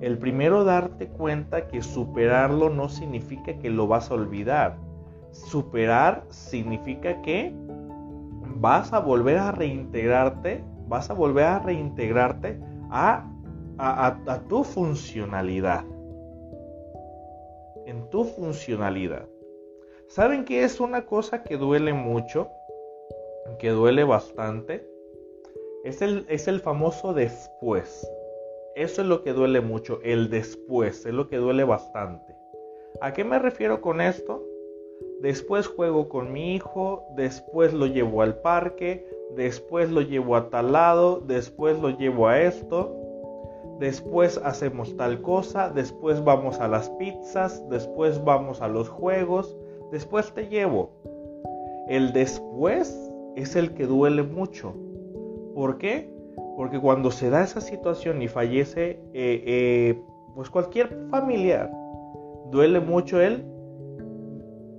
[0.00, 4.78] El primero darte cuenta que superarlo no significa que lo vas a olvidar.
[5.32, 7.54] Superar significa que
[8.58, 12.58] vas a volver a reintegrarte, vas a volver a reintegrarte
[12.90, 13.30] a,
[13.78, 15.84] a, tu funcionalidad.
[17.86, 19.26] En tu funcionalidad.
[20.08, 22.48] ¿Saben qué es una cosa que duele mucho?
[23.58, 24.86] Que duele bastante
[25.86, 28.10] es el, es el famoso después.
[28.74, 32.34] Eso es lo que duele mucho, el después, es lo que duele bastante.
[33.00, 34.44] ¿A qué me refiero con esto?
[35.20, 40.72] Después juego con mi hijo, después lo llevo al parque, después lo llevo a tal
[40.72, 42.94] lado, después lo llevo a esto,
[43.78, 49.56] después hacemos tal cosa, después vamos a las pizzas, después vamos a los juegos,
[49.90, 50.90] después te llevo.
[51.88, 54.74] El después es el que duele mucho.
[55.54, 56.10] ¿Por qué?
[56.56, 60.02] Porque cuando se da esa situación y fallece eh, eh,
[60.34, 61.70] pues cualquier familiar,
[62.50, 63.44] duele mucho él.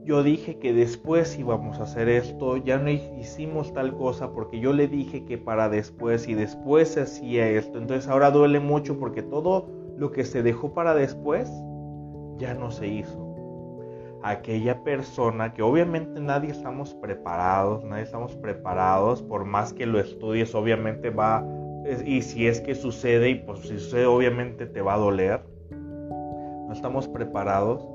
[0.04, 4.72] Yo dije que después íbamos a hacer esto, ya no hicimos tal cosa porque yo
[4.72, 7.78] le dije que para después y después se hacía esto.
[7.78, 11.52] Entonces ahora duele mucho porque todo lo que se dejó para después
[12.38, 13.26] ya no se hizo
[14.29, 20.53] aquella persona que obviamente nadie estamos preparados, nadie estamos preparados, por más que lo estudies,
[20.55, 21.45] obviamente va,
[22.05, 25.41] y si es que sucede, y pues si sucede, obviamente te va a doler.
[25.69, 27.87] No estamos preparados.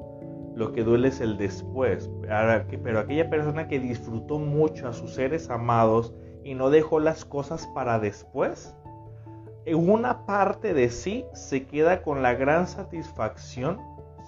[0.54, 2.10] Lo que duele es el después.
[2.22, 7.66] Pero aquella persona que disfrutó mucho a sus seres amados y no dejó las cosas
[7.74, 8.74] para después,
[9.64, 13.78] en una parte de sí se queda con la gran satisfacción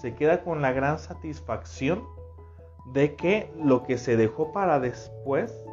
[0.04, 2.04] se queda con la gran satisfacción
[2.92, 5.64] de que lo que se dejó para después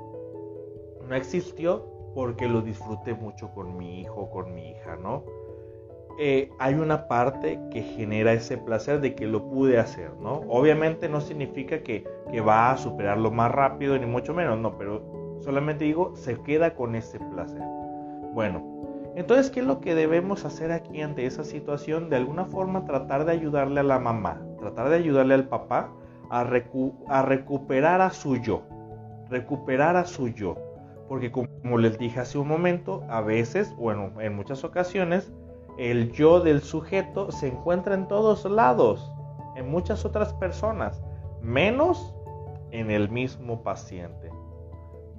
[1.06, 5.26] no existió porque lo disfruté mucho con mi hijo, con mi hija, ¿no?
[6.18, 10.44] Eh, hay una parte que genera ese placer de que lo pude hacer, ¿no?
[10.48, 15.42] Obviamente no significa que, que va a superarlo más rápido, ni mucho menos, no, pero
[15.42, 17.64] solamente digo, se queda con ese placer.
[18.34, 18.71] Bueno,
[19.16, 22.10] entonces, ¿qué es lo que debemos hacer aquí ante esa situación?
[22.10, 25.92] De alguna forma tratar de ayudarle a la mamá, tratar de ayudarle al papá
[26.30, 28.64] a, recuperar a su yo,
[29.30, 30.56] recuperar a su yo.
[31.08, 35.32] Porque como les dije hace un momento, a veces, bueno, en muchas ocasiones,
[35.78, 39.12] el yo del sujeto se encuentra en todos lados,
[39.58, 41.04] en muchas otras personas,
[41.42, 42.16] menos
[42.72, 44.32] en el mismo paciente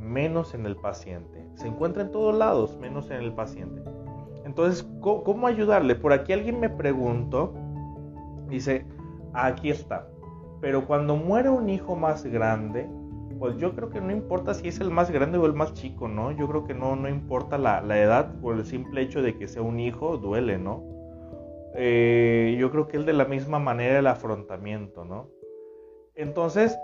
[0.03, 1.32] menos en el paciente.
[1.55, 3.83] Se encuentra en todos lados, menos en el paciente.
[4.45, 5.95] Entonces, ¿cómo, ayudarle?
[5.95, 7.55] Por aquí alguien me preguntó,
[8.49, 8.85] dice,
[9.33, 10.09] aquí está.
[10.61, 12.89] Pero cuando muere un hijo más grande,
[13.39, 16.09] pues yo creo que no importa si es el más grande o el más chico,
[16.09, 16.33] ¿no?
[16.33, 19.63] Yo creo que no, no importa la, edad, por el simple hecho de que sea
[19.63, 20.83] un hijo, duele, ¿no?
[21.75, 25.29] Eh, yo creo que es de la misma manera el afrontamiento, ¿no?
[26.15, 26.77] Entonces,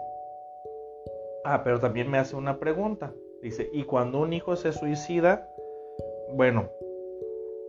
[1.51, 3.13] Ah, pero también me hace una pregunta.
[3.43, 5.49] Dice, ¿y cuando un hijo se suicida?
[6.35, 6.69] Bueno,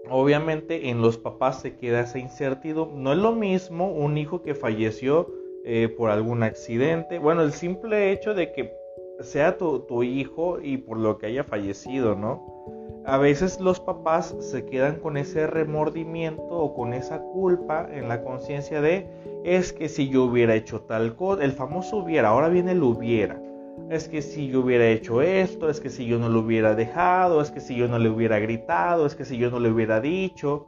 [0.10, 2.98] obviamente en los papás se queda esa incertidumbre.
[2.98, 5.28] No es lo mismo un hijo que falleció
[5.66, 7.20] eh, por algún accidente.
[7.20, 8.74] Bueno, el simple hecho de que
[9.22, 13.04] sea tu, tu hijo y por lo que haya fallecido, ¿no?
[13.06, 18.24] A veces los papás se quedan con ese remordimiento o con esa culpa en la
[18.24, 19.08] conciencia de
[19.44, 23.42] es que si yo hubiera hecho tal cosa, el famoso hubiera, ahora viene el hubiera.
[23.90, 27.42] Es que si yo hubiera hecho esto, es que si yo no lo hubiera dejado,
[27.42, 30.00] es que si yo no le hubiera gritado, es que si yo no le hubiera
[30.00, 30.68] dicho.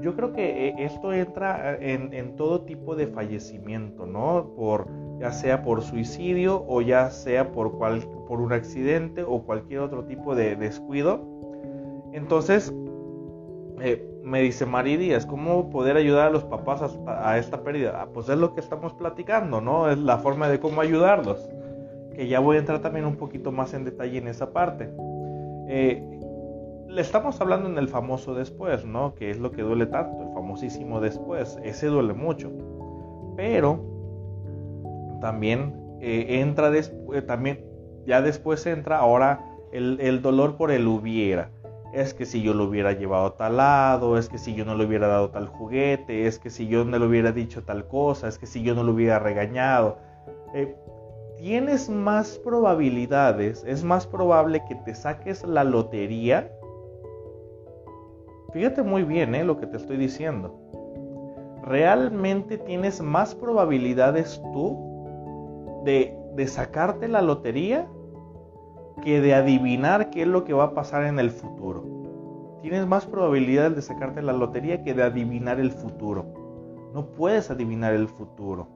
[0.00, 4.52] Yo creo que eh, esto entra eh, en, todo tipo de fallecimiento, ¿no?
[4.56, 4.88] Por,
[5.20, 10.04] ya sea por suicidio o ya sea por, cual, por un accidente o cualquier otro
[10.04, 11.22] tipo de descuido.
[12.12, 12.74] Entonces,
[13.80, 18.00] eh, me dice Mari Díaz, ¿cómo poder ayudar a los papás a, esta pérdida?
[18.00, 19.90] Ah, pues es lo que estamos platicando, ¿no?
[19.90, 21.48] Es la forma de cómo ayudarlos.
[22.14, 24.90] Que ya voy a entrar también un poquito más en detalle en esa parte.
[25.68, 26.02] Eh,
[26.88, 29.14] le estamos hablando en el famoso después, ¿no?
[29.14, 31.58] Que es lo que duele tanto, el famosísimo después.
[31.62, 32.52] Ese duele mucho.
[33.36, 33.84] Pero
[35.20, 37.64] también eh, entra después, también
[38.06, 39.40] ya después entra ahora
[39.72, 41.50] el, dolor por el hubiera
[41.92, 44.84] es que si yo lo hubiera llevado tal lado, es que si yo no le
[44.84, 48.36] hubiera dado tal juguete, es que si yo no le hubiera dicho tal cosa, es
[48.36, 49.98] que si yo no lo hubiera regañado.
[50.54, 50.74] Eh,
[51.44, 56.50] tienes más probabilidades, es más probable que te saques la lotería.
[58.54, 60.58] Fíjate muy bien eh, lo que te estoy diciendo.
[61.62, 67.88] Realmente tienes más probabilidades tú de, de sacarte la lotería
[69.02, 71.84] que de adivinar qué es lo que va a pasar en el futuro.
[72.62, 76.24] Tienes más probabilidades de sacarte la lotería que de adivinar el futuro.
[76.94, 78.66] No puedes adivinar el futuro.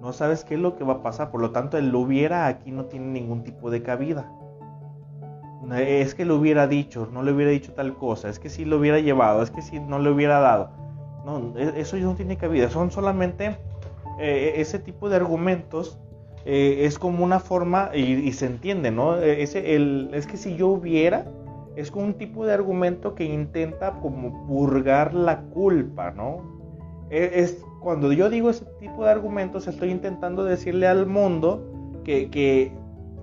[0.00, 1.30] No sabes qué es lo que va a pasar.
[1.30, 4.30] Por lo tanto, el lo hubiera aquí no tiene ningún tipo de cabida.
[5.76, 8.28] Es que lo hubiera dicho, no le hubiera dicho tal cosa.
[8.28, 10.70] Es que si lo hubiera llevado, es que si no le hubiera dado.
[11.26, 12.70] No, e, eso no tiene cabida.
[12.70, 13.58] Son solamente
[14.18, 15.98] eh, ese tipo de argumentos
[16.44, 19.18] eh, es como una forma, y, se entiende, ¿no?
[19.18, 21.26] Eh, ese, el, es que si yo hubiera,
[21.76, 26.40] es como un tipo de argumento que intenta como purgar la culpa, ¿no?
[27.10, 32.28] E, es, cuando yo digo ese tipo de argumentos, estoy intentando decirle al mundo que,
[32.28, 32.70] que,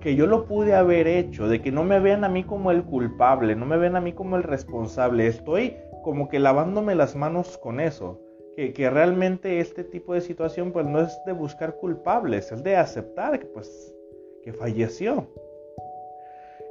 [0.00, 2.82] que yo lo pude haber hecho, de que no me vean a mí como el
[2.82, 7.58] culpable, no me vean a mí como el responsable, estoy como que lavándome las manos
[7.58, 8.20] con eso
[8.56, 13.38] que, realmente este tipo de situación pues no es de buscar culpables, es de aceptar
[13.38, 13.94] que pues
[14.42, 15.28] que falleció.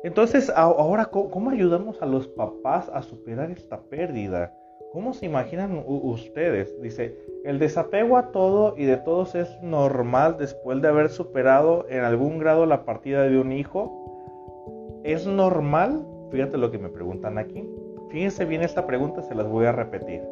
[0.03, 4.53] Entonces, ahora, ¿cómo, ayudamos a los papás a superar esta pérdida?
[4.95, 6.81] ¿Cómo se imaginan ustedes?
[6.81, 12.05] Dice, el desapego a todo y de todos es normal después de haber superado en
[12.05, 15.01] algún grado la partida de un hijo.
[15.03, 16.07] ¿Es normal?
[16.31, 17.69] Fíjate lo que me preguntan aquí.
[18.07, 20.23] Fíjense bien esta pregunta, se las voy a repetir.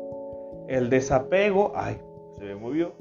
[0.70, 1.98] El desapego, ay,
[2.38, 2.94] se me movió.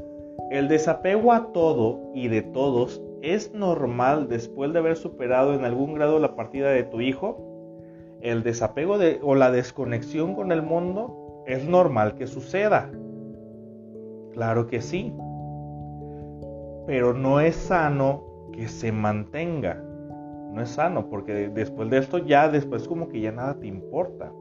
[0.50, 5.94] El desapego a todo y de todos es normal después de haber superado en algún
[5.94, 7.38] grado la partida de tu hijo.
[8.20, 12.90] El desapego de, o la desconexión con el mundo es normal que suceda.
[14.32, 15.14] Claro que sí.
[16.86, 19.82] Pero no es sano que se mantenga.
[20.52, 24.32] No es sano porque después de esto ya después como que ya nada te importa.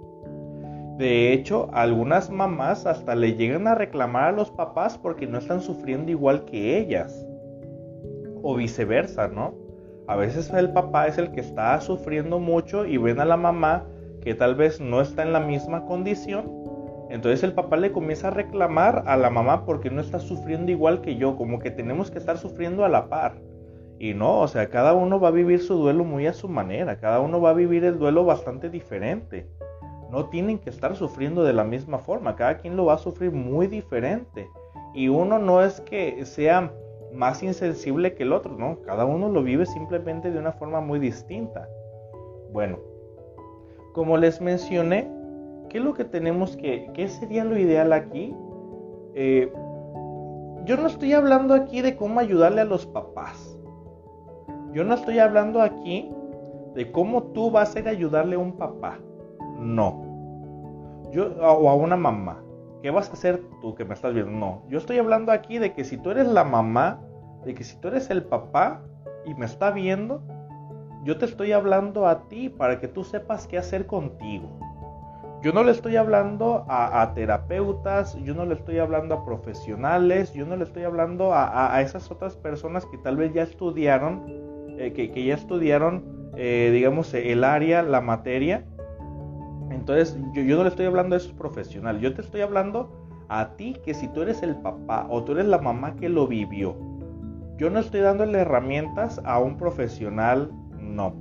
[0.98, 5.62] De hecho, algunas mamás hasta le llegan a reclamar a los papás porque no están
[5.62, 7.26] sufriendo igual que ellas.
[8.44, 9.56] O viceversa, ¿no?
[10.08, 13.86] A veces el papá es el que está sufriendo mucho y ven a la mamá
[14.22, 16.61] que tal vez no está en la misma condición.
[17.12, 21.02] Entonces el papá le comienza a reclamar a la mamá porque no está sufriendo igual
[21.02, 23.36] que yo, como que tenemos que estar sufriendo a la par.
[24.00, 27.00] Y no, o sea, cada uno va a vivir su duelo muy a su manera,
[27.00, 29.46] cada uno va a vivir el duelo bastante diferente
[30.12, 33.32] no tienen que estar sufriendo de la misma forma, cada quien lo va a sufrir
[33.32, 34.48] muy diferente.
[34.94, 36.72] Y uno no es que sea
[37.14, 41.00] más insensible que el otro, no, cada uno lo vive simplemente de una forma muy
[41.00, 41.68] distinta.
[42.52, 42.78] Bueno,
[43.94, 45.10] como les mencioné,
[45.72, 48.36] ¿qué es lo que tenemos que, qué sería lo ideal aquí?
[49.16, 49.52] Eh,
[50.66, 53.58] yo no estoy hablando aquí de cómo ayudarle a los papás.
[54.74, 56.12] Yo no estoy hablando aquí
[56.76, 59.00] de cómo tú vas a ir a ayudarle a un papá.
[59.60, 61.10] No.
[61.12, 62.44] Yo, o a una mamá.
[62.82, 64.32] ¿Qué vas a hacer tú que me estás viendo?
[64.32, 64.64] No.
[64.68, 67.00] Yo estoy hablando aquí de que si tú eres la mamá,
[67.46, 68.82] de que si tú eres el papá
[69.26, 70.22] y me está viendo,
[71.06, 74.71] yo te estoy hablando a ti para que tú sepas qué hacer contigo.
[75.42, 80.46] Yo no le estoy hablando a, terapeutas, yo no le estoy hablando a profesionales, yo
[80.46, 84.24] no le estoy hablando a, esas otras personas que tal vez ya estudiaron,
[84.78, 86.04] eh, que, ya estudiaron,
[86.36, 88.66] eh, digamos, el área, la materia,
[89.72, 92.92] entonces, yo, no le estoy hablando a esos profesionales, yo te estoy hablando
[93.30, 96.28] a ti que si tú eres el papá o tú eres la mamá que lo
[96.28, 96.76] vivió,
[97.58, 101.14] Yo no estoy dándole herramientas a un profesional, no.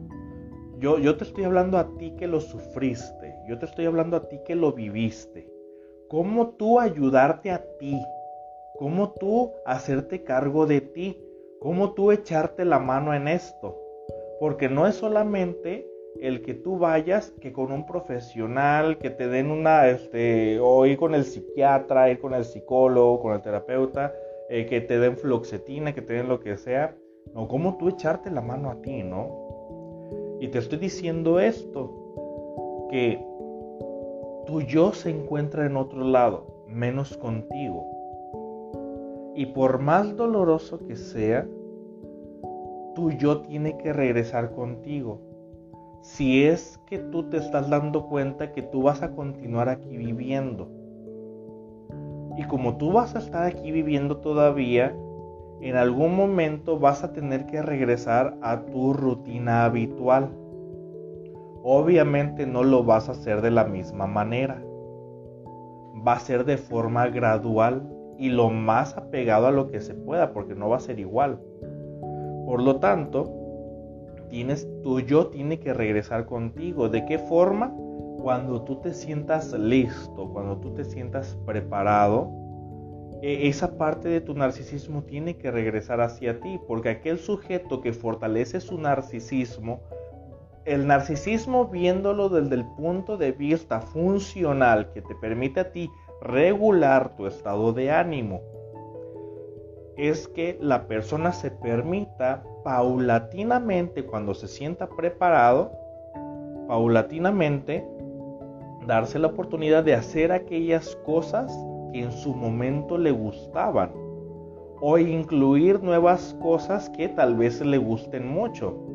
[0.79, 3.20] Yo, yo te estoy hablando a ti que lo sufriste,
[3.51, 5.51] yo te estoy hablando a ti que lo viviste.
[6.07, 8.01] ¿Cómo tú ayudarte a ti?
[8.79, 11.21] ¿Cómo tú hacerte cargo de ti?
[11.59, 13.77] ¿Cómo tú echarte la mano en esto?
[14.39, 15.85] Porque no es solamente
[16.21, 20.97] el que tú vayas que con un profesional, que te den una, este, o ir
[20.97, 24.15] con el psiquiatra, ir con el psicólogo, con el terapeuta,
[24.49, 26.97] eh, que te den fluoxetina, que te den lo que sea.
[27.35, 30.39] No, ¿cómo tú echarte la mano a ti, no?
[30.39, 31.97] Y te estoy diciendo esto,
[32.91, 33.30] que
[34.51, 37.87] tu yo se encuentra en otro lado, menos contigo.
[39.37, 41.47] Y por más doloroso que sea,
[42.97, 45.21] tu yo tiene que regresar contigo.
[46.03, 50.69] Si es que tú te estás dando cuenta que tú vas a continuar aquí viviendo.
[52.37, 54.97] Y como tú vas a estar aquí viviendo todavía,
[55.61, 60.31] en algún momento vas a tener que regresar a tu rutina habitual.
[61.63, 64.63] Obviamente no lo vas a hacer de la misma manera.
[66.07, 67.89] Va a ser de forma gradual
[68.19, 71.41] y lo más apegado a lo que se pueda, porque no va a ser igual.
[72.47, 73.33] Por lo tanto,
[74.29, 76.89] tienes, tu yo tiene que regresar contigo.
[76.89, 77.75] ¿De qué forma?
[78.23, 82.31] Cuando tú te sientas listo, cuando tú te sientas preparado,
[83.23, 87.93] e, esa parte de tu narcisismo tiene que regresar hacia ti, porque aquel sujeto que
[87.93, 89.81] fortalece su narcisismo,
[90.71, 95.91] el narcisismo viéndolo desde el punto de vista funcional que te permite a ti
[96.23, 98.41] regular tu estado de ánimo
[99.97, 105.73] es que la persona se permita paulatinamente, cuando se sienta preparado,
[106.69, 107.85] paulatinamente
[108.87, 111.53] darse la oportunidad de hacer aquellas cosas
[111.93, 113.91] que en su momento le gustaban
[114.81, 118.90] o incluir nuevas cosas que tal vez le gusten mucho.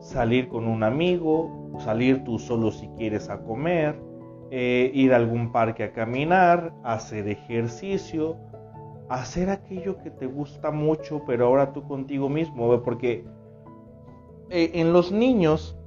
[0.00, 4.00] Salir con un amigo, salir tú solo si quieres a comer,
[4.50, 8.36] eh, ir a algún parque a caminar, hacer ejercicio,
[9.08, 13.24] hacer aquello que te gusta mucho, pero ahora tú contigo mismo, porque
[14.48, 15.78] eh, en los niños,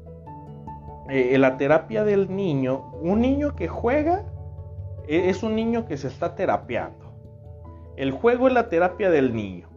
[1.10, 4.26] eh, en la terapia del niño, un niño que juega
[5.06, 7.14] es un niño que se está terapiando.
[7.98, 9.73] El juego es la terapia del niño.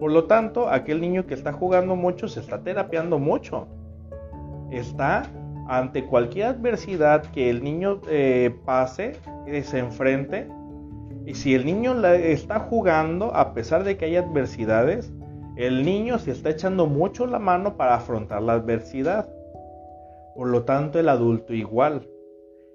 [0.00, 3.68] Por lo tanto, aquel niño que está jugando mucho se está terapiando mucho.
[4.70, 5.24] Está
[5.68, 9.12] ante cualquier adversidad que el niño eh, pase,
[9.62, 10.48] se enfrente,
[11.26, 15.12] y si el niño está jugando, a pesar de que hay adversidades,
[15.56, 19.28] el niño se está echando mucho la mano para afrontar la adversidad.
[20.34, 22.08] Por lo tanto, el adulto igual.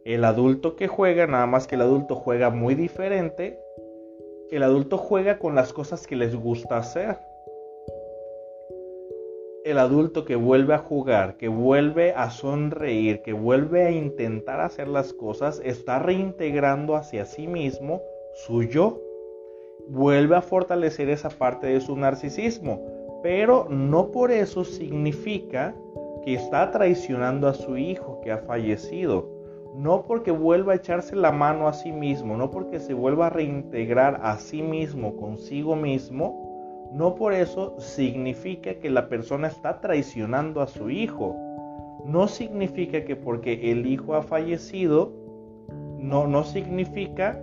[0.05, 3.59] El adulto que juega, nada más que el adulto juega muy diferente,
[4.51, 7.17] el adulto juega con las cosas que les gusta hacer
[9.65, 14.87] el adulto que vuelve a jugar, que vuelve a sonreír, que vuelve a intentar hacer
[14.87, 18.03] las cosas, está reintegrando hacia sí mismo
[18.45, 19.01] su yo.
[19.87, 22.79] Vuelve a fortalecer esa parte de su narcisismo,
[23.23, 25.75] pero no por eso significa
[26.23, 29.34] que está traicionando a su hijo que ha fallecido.
[29.78, 33.30] No porque vuelva a echarse la mano a sí mismo, no porque se vuelva a
[33.30, 40.61] reintegrar a sí mismo consigo mismo, no por eso significa que la persona está traicionando
[40.61, 41.36] a su hijo.
[42.05, 45.11] No significa que porque el hijo ha fallecido,
[45.99, 47.38] no, no significa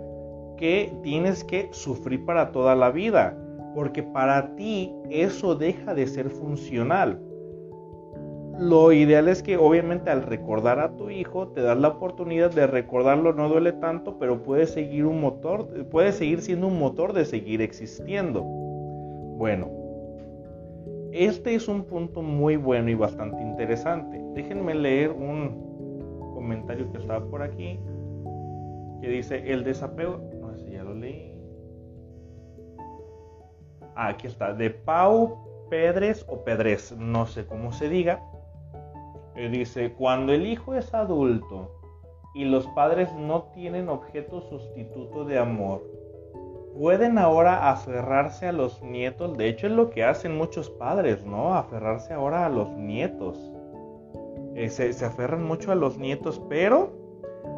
[0.57, 3.37] que tienes que sufrir para toda la vida,
[3.75, 7.21] porque para ti eso deja de ser funcional.
[8.59, 12.67] Lo ideal es que obviamente al recordar a tu hijo te das la oportunidad de
[12.67, 17.25] recordarlo, no duele tanto, pero puede seguir un motor, puede seguir siendo un motor de
[17.25, 18.43] seguir existiendo.
[18.43, 19.69] Bueno,
[21.11, 24.21] este es un punto muy bueno y bastante interesante.
[24.33, 27.79] Déjenme leer un comentario que estaba por aquí
[29.01, 30.21] que dice el desapego.
[30.39, 31.35] No sé si ya lo leí.
[33.95, 34.53] Ah, aquí está.
[34.53, 38.23] De Pau Pedres o Pedres, no sé cómo se diga.
[39.35, 41.71] Dice, cuando el hijo es adulto
[42.35, 45.81] y los padres no tienen objeto sustituto de amor,
[46.77, 49.37] pueden ahora aferrarse a los nietos.
[49.37, 51.55] De hecho es lo que hacen muchos padres, ¿no?
[51.55, 53.51] Aferrarse ahora a los nietos.
[54.55, 56.91] Eh, se, aferran mucho a los nietos, pero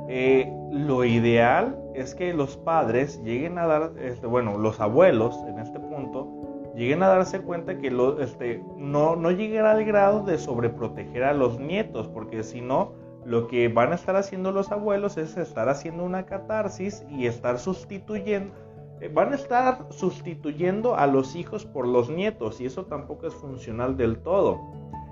[0.07, 5.59] eh, lo ideal es que los padres lleguen a dar, este, bueno, los abuelos en
[5.59, 6.34] este punto,
[6.75, 7.87] lleguen a darse cuenta que
[8.19, 12.93] este, no, no al grado de sobreproteger a los nietos, porque si no,
[13.25, 17.57] lo que van a estar haciendo los abuelos es estar haciendo una catarsis y estar
[17.57, 18.53] sustituyendo,
[19.01, 23.33] eh, van a estar sustituyendo a los hijos por los nietos y eso tampoco es
[23.33, 24.59] funcional del todo.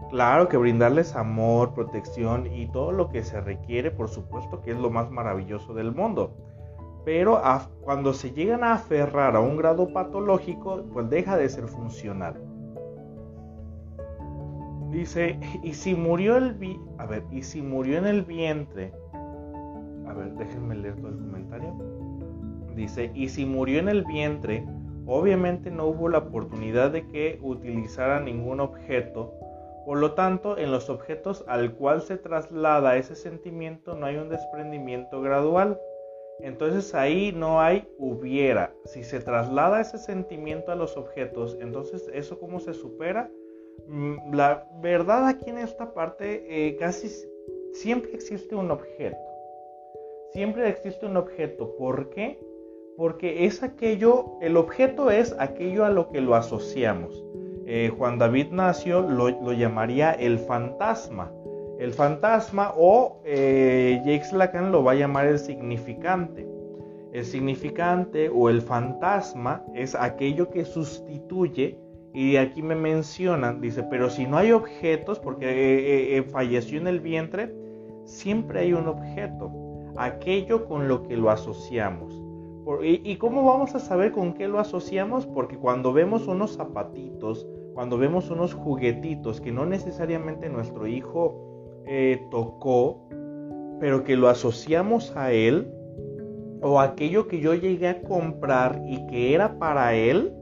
[0.09, 4.77] Claro que brindarles amor, protección y todo lo que se requiere, por supuesto que es
[4.77, 6.35] lo más maravilloso del mundo.
[7.05, 7.41] Pero
[7.81, 12.35] cuando se llegan a aferrar a un grado patológico, pues deja de ser funcional.
[14.89, 16.55] Dice, y si murió el
[16.99, 18.93] a ver, y si murió en el vientre,
[20.07, 21.73] a ver, déjenme leer todo el comentario.
[22.75, 24.63] Dice, y si murió en el vientre,
[25.05, 29.33] obviamente no hubo la oportunidad de que utilizara ningún objeto.
[29.85, 34.29] Por lo tanto, en los objetos al cual se traslada ese sentimiento no hay un
[34.29, 35.79] desprendimiento gradual.
[36.43, 38.73] Entonces ahí no hay hubiera.
[38.85, 43.31] Si se traslada ese sentimiento a los objetos, entonces eso cómo se supera.
[43.87, 47.09] Mm, la verdad aquí en esta parte eh, casi
[47.73, 49.17] siempre existe un objeto.
[50.33, 51.75] Siempre existe un objeto.
[51.77, 52.37] ¿Por qué?
[52.97, 57.23] porque es aquello, el objeto es aquello a lo que lo asociamos.
[57.65, 61.31] Eh, Juan David Nacio lo, llamaría el fantasma.
[61.83, 66.47] El fantasma o eh, Jacques Lacan lo va a llamar el significante.
[67.11, 71.77] El significante o el fantasma es aquello que sustituye
[72.13, 76.87] y aquí me mencionan, dice, pero si no hay objetos, porque eh, eh, falleció en
[76.87, 77.53] el vientre,
[78.05, 79.51] siempre hay un objeto,
[79.97, 82.17] aquello con lo que lo asociamos.
[82.81, 85.27] ¿Y cómo vamos a saber con qué lo asociamos?
[85.27, 91.52] Porque cuando vemos unos zapatitos, cuando vemos unos juguetitos que no necesariamente nuestro hijo
[92.31, 93.07] tocó,
[93.79, 95.67] pero que lo asociamos a él,
[96.61, 100.33] o aquello que yo llegué a comprar y que era para él,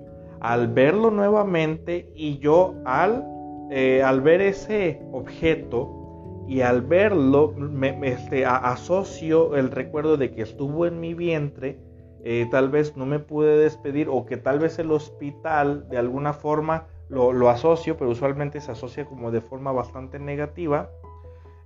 [0.41, 3.25] al verlo nuevamente y yo al,
[3.69, 10.41] eh, al ver ese objeto y al verlo me, este, asocio el recuerdo de que
[10.41, 11.79] estuvo en mi vientre,
[12.23, 16.33] eh, tal vez no me pude despedir o que tal vez el hospital de alguna
[16.33, 20.89] forma lo, asocio, pero usualmente se asocia como de forma bastante negativa.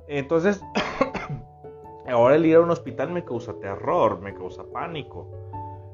[0.08, 0.62] Entonces,
[2.08, 5.28] ahora el ir a un hospital me causa terror, me causa pánico.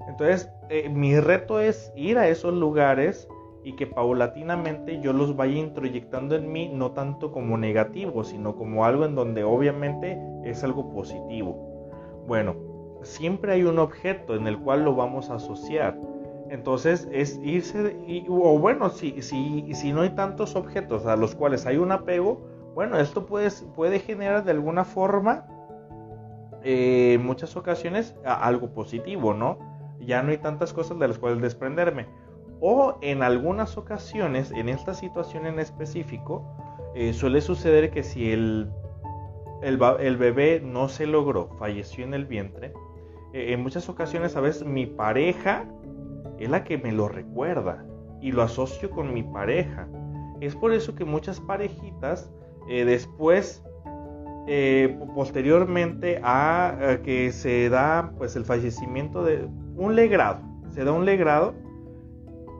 [0.07, 3.27] Entonces, eh, mi reto es ir a esos lugares
[3.63, 8.85] y que paulatinamente yo los vaya introyectando en mí, no tanto como negativo, sino como
[8.85, 11.55] algo en donde obviamente es algo positivo.
[12.27, 12.55] Bueno,
[13.03, 15.97] siempre hay un objeto en el cual lo vamos a asociar.
[16.49, 17.95] Entonces es irse,
[18.27, 22.41] o bueno, si, si, si no hay tantos objetos a los cuales hay un apego,
[22.73, 25.45] bueno, esto puede, puede generar de alguna forma,
[26.63, 29.57] eh, en muchas ocasiones, algo positivo, ¿no?
[29.99, 32.07] Ya no hay tantas cosas de las cuales desprenderme.
[32.59, 36.45] O en algunas ocasiones, en esta situación en específico,
[36.95, 38.69] eh, suele suceder que si el,
[39.61, 42.73] el, bebé no se logró, falleció en el vientre,
[43.33, 45.65] eh, en muchas ocasiones, a veces mi pareja
[46.37, 47.85] es la que me lo recuerda
[48.21, 49.87] y lo asocio con mi pareja.
[50.39, 52.31] Es por eso que muchas parejitas
[52.67, 53.63] eh, después,
[54.47, 60.41] eh, posteriormente a, que se da pues el fallecimiento de un legrado,
[60.73, 61.53] se da un legrado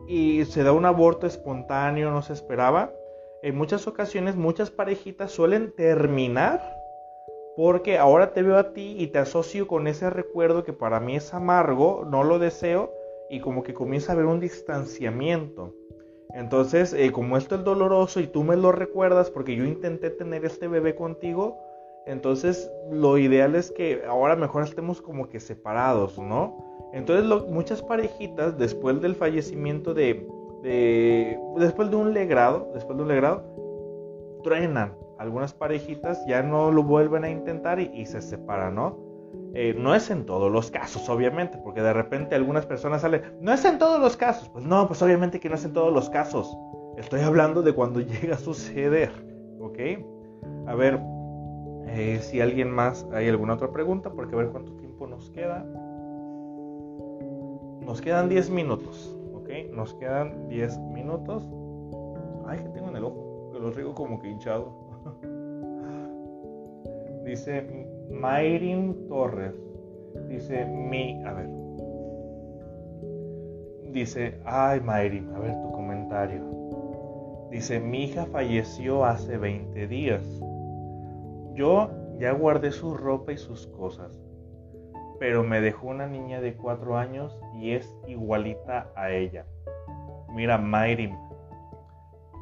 [0.07, 2.91] y se da un aborto espontáneo, no se esperaba.
[3.43, 6.61] En muchas ocasiones muchas parejitas suelen terminar
[7.55, 11.15] porque ahora te veo a ti y te asocio con ese recuerdo que para mí
[11.15, 12.91] es amargo, no lo deseo
[13.29, 15.73] y como que comienza a haber un distanciamiento.
[16.33, 20.45] Entonces, eh, como esto es doloroso y tú me lo recuerdas porque yo intenté tener
[20.45, 21.57] este bebé contigo,
[22.05, 26.89] entonces lo ideal es que ahora mejor estemos como que separados, ¿no?
[26.93, 30.27] Entonces muchas parejitas después del fallecimiento de,
[30.63, 33.43] de, después de un legrado, después de un legrado,
[34.43, 38.97] truenan, algunas parejitas ya no lo vuelven a intentar y, se separan, ¿no?
[39.53, 43.51] Eh, no es en todos los casos, obviamente, porque de repente algunas personas salen, no
[43.51, 44.49] es en todos los casos.
[44.49, 46.57] Pues no, pues obviamente que no es en todos los casos.
[46.97, 49.11] Estoy hablando de cuando llega a suceder,
[49.59, 49.79] ¿ok?
[50.67, 51.01] A ver
[51.87, 55.65] eh, si alguien más hay alguna otra pregunta, porque a ver cuánto tiempo nos queda.
[57.81, 59.49] Nos quedan 10 minutos, ¿ok?
[59.73, 61.45] Nos quedan 10 minutos.
[62.45, 64.73] Ay, que tengo en el ojo, que lo riego como que hinchado.
[67.25, 67.80] Dice
[68.11, 69.55] Mayrin Torres.
[70.27, 71.23] Dice mi.
[71.23, 71.49] A ver.
[73.91, 76.41] Dice, ay Mayrin, a ver tu comentario.
[77.51, 80.23] Dice, mi hija falleció hace 20 días.
[81.53, 84.17] Yo ya guardé su ropa y sus cosas,
[85.19, 89.45] pero me dejó una niña de 4 años y es igualita a ella.
[90.33, 91.17] Mira, Mayrin,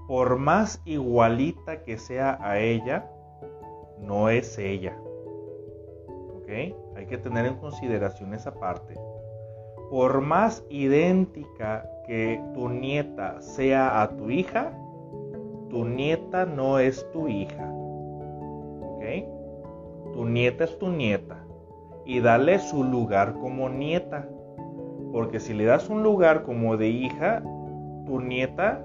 [0.08, 3.10] por más igualita que sea a ella,
[4.00, 4.96] no es ella.
[6.96, 8.96] Hay que tener en consideración esa parte.
[9.90, 14.72] por más idéntica que tu nieta sea a tu hija,
[15.70, 17.72] tu nieta no es tu hija.
[18.82, 19.04] ¿Ok?
[20.14, 21.38] Tu nieta es tu nieta.
[22.06, 24.28] Y dale su lugar como nieta.
[25.12, 27.42] Porque si le das un lugar como de hija,
[28.06, 28.84] tu nieta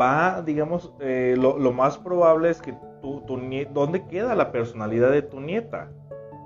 [0.00, 5.90] va, digamos, eh, lo, más probable es que ¿dónde queda la personalidad de tu nieta?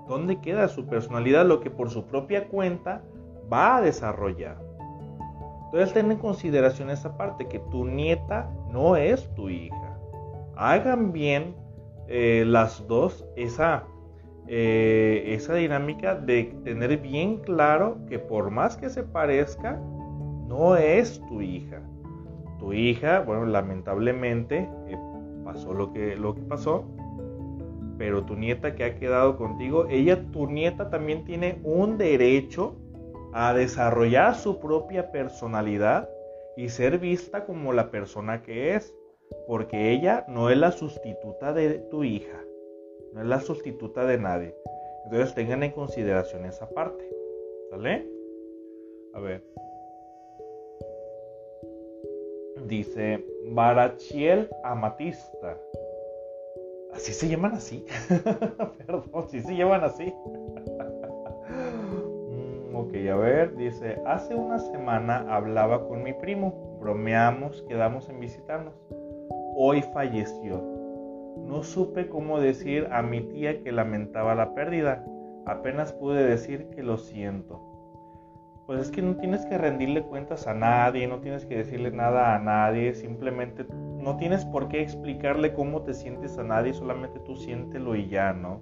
[0.09, 1.47] ¿Dónde queda su personalidad?
[1.47, 3.03] Lo que por su propia cuenta
[3.53, 4.59] va a desarrollar.
[5.67, 9.99] Entonces ten en consideración esa parte, que tu nieta no es tu hija.
[10.57, 11.57] Hagan bien
[12.07, 13.85] eh, las dos esa,
[14.47, 19.81] eh, esa dinámica de tener bien claro que por más que se parezca,
[20.47, 21.81] no es tu hija.
[22.61, 24.97] Tu hija, bueno, lamentablemente eh,
[25.45, 26.85] pasó lo que, lo que pasó,
[27.99, 32.77] pero tu nieta que ha quedado contigo, ella, tu nieta también tiene un derecho
[33.33, 36.09] a desarrollar su propia personalidad
[36.57, 38.95] y ser vista como la persona que es,
[39.47, 42.41] porque ella no es la sustituta de tu hija,
[43.13, 44.55] no es la sustituta de nadie.
[45.05, 47.09] Entonces tengan en consideración esa parte.
[47.71, 48.09] ¿Sale?
[49.13, 49.43] A ver.
[52.67, 55.59] Dice Barachiel Amatista.
[56.93, 57.85] Así se llaman así.
[58.79, 60.15] Perdón, si se llaman así.
[62.73, 68.75] Ok, a ver, dice, hace una semana hablaba con mi primo, bromeamos, quedamos en visitarnos.
[69.57, 70.63] Hoy falleció.
[71.37, 75.05] No supe cómo decir a mi tía que lamentaba la pérdida,
[75.47, 77.74] apenas pude decir que lo siento.
[78.67, 82.35] Pues es que no tienes que rendirle cuentas a nadie, no tienes que decirle nada
[82.35, 87.37] a nadie, simplemente no tienes por qué explicarle cómo te sientes a nadie, solamente tú
[87.37, 88.61] siéntelo y ya, ¿no?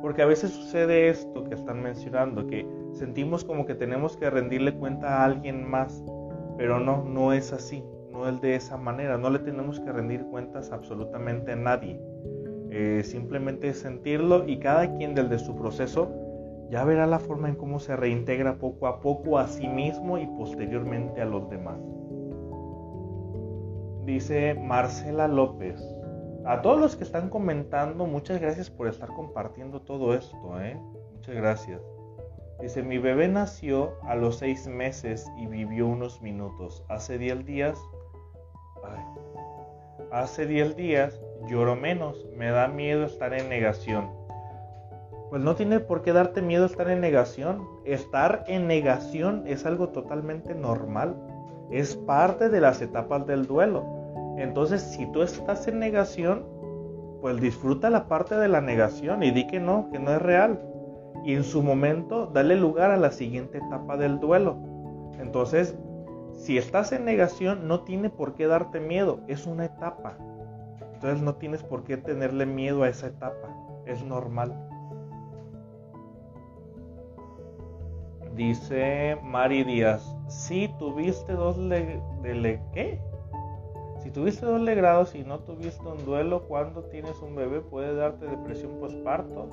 [0.00, 4.74] Porque a veces sucede esto que están mencionando, que sentimos como que tenemos que rendirle
[4.74, 6.02] cuenta a alguien más,
[6.56, 10.24] pero no, no es así, no es de esa manera, no le tenemos que rendir
[10.24, 12.00] cuentas absolutamente a nadie.
[12.70, 16.10] Eh, simplemente sentirlo y cada quien del de su proceso
[16.72, 20.26] ya verá la forma en cómo se reintegra poco a poco a sí mismo y
[20.26, 21.78] posteriormente a los demás.
[24.06, 25.78] Dice Marcela López.
[26.46, 30.80] A todos los que están comentando, muchas gracias por estar compartiendo todo esto, ¿eh?
[31.12, 31.82] Muchas gracias.
[32.62, 36.82] Dice, mi bebé nació a los seis meses y vivió unos minutos.
[36.88, 37.78] Hace diez días,
[40.10, 41.20] hace diez días
[41.50, 42.26] lloro menos.
[42.34, 44.21] Me da miedo estar en negación.
[45.32, 47.66] Pues no tiene por qué darte miedo estar en negación.
[47.86, 51.16] Estar en negación es algo totalmente normal.
[51.70, 53.82] Es parte de las etapas del duelo.
[54.36, 56.44] Entonces, si tú estás en negación,
[57.22, 60.60] pues disfruta la parte de la negación y di que no, que no es real.
[61.24, 64.58] Y en su momento, dale lugar a la siguiente etapa del duelo.
[65.18, 65.74] Entonces,
[66.34, 70.14] si estás en negación, no tiene por qué darte miedo, es una etapa.
[70.92, 73.48] Entonces no tienes por qué tenerle miedo a esa etapa,
[73.86, 74.71] es normal.
[78.48, 82.98] Dice Mari Díaz, si tuviste dos le, ¿qué?
[84.02, 88.26] Si tuviste dos legrados y no tuviste un duelo cuando tienes un bebé, ¿puede darte
[88.26, 89.48] depresión postparto?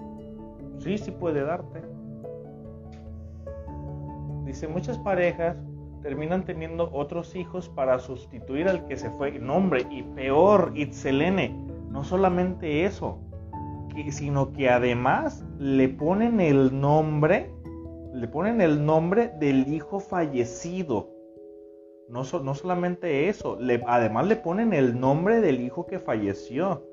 [0.79, 1.83] Sí, sí puede darte.
[4.45, 5.55] Dice, muchas parejas
[6.01, 9.37] terminan teniendo otros hijos para sustituir al que se fue.
[9.37, 11.49] Nombre, y peor, Itzelene,
[11.91, 13.19] no solamente eso,
[14.09, 17.51] sino que además le ponen el nombre,
[18.13, 21.09] le ponen el nombre del hijo fallecido.
[22.07, 26.83] No, no solamente eso, además le ponen el nombre del hijo que falleció.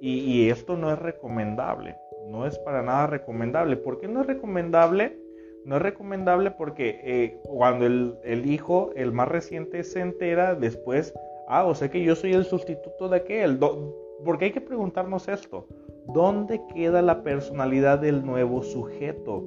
[0.00, 1.96] Y, esto no es recomendable,
[2.28, 3.76] no es para nada recomendable.
[3.78, 5.18] ¿Por qué no es recomendable?
[5.64, 11.14] No es recomendable porque eh, cuando el, el, hijo, el más reciente, se entera después,
[11.48, 13.58] ah, o sea que yo soy el sustituto de aquel.
[14.26, 15.66] Porque hay que preguntarnos esto,
[16.08, 19.42] ¿dónde queda la personalidad del nuevo sujeto?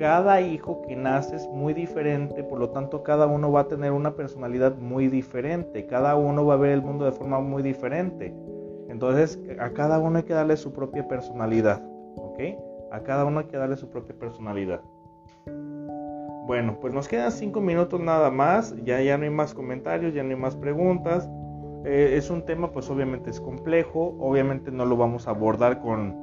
[0.00, 3.92] Cada hijo que nace es muy diferente, por lo tanto cada uno va a tener
[3.92, 8.34] una personalidad muy diferente, cada uno va a ver el mundo de forma muy diferente.
[8.88, 11.82] Entonces a cada uno hay que darle su propia personalidad,
[12.16, 12.40] ¿ok?
[12.90, 14.80] A cada uno hay que darle su propia personalidad.
[16.46, 20.22] Bueno, pues nos quedan cinco minutos nada más, ya, ya no hay más comentarios, ya
[20.22, 21.28] no hay más preguntas.
[21.84, 26.16] Eh, es un tema pues obviamente es complejo, obviamente no lo vamos a abordar con,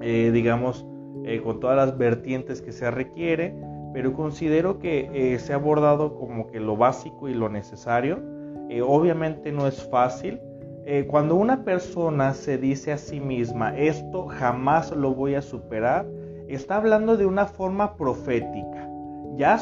[0.00, 0.86] eh, digamos,
[1.24, 3.54] eh, con todas las vertientes que se requiere,
[3.92, 8.22] pero considero que eh, se ha abordado como que lo básico y lo necesario.
[8.68, 10.40] Eh, obviamente no es fácil.
[11.08, 16.06] cuando una persona se dice a sí misma, esto jamás lo voy a superar,
[16.46, 18.88] está hablando de una forma profética.
[19.36, 19.58] ya,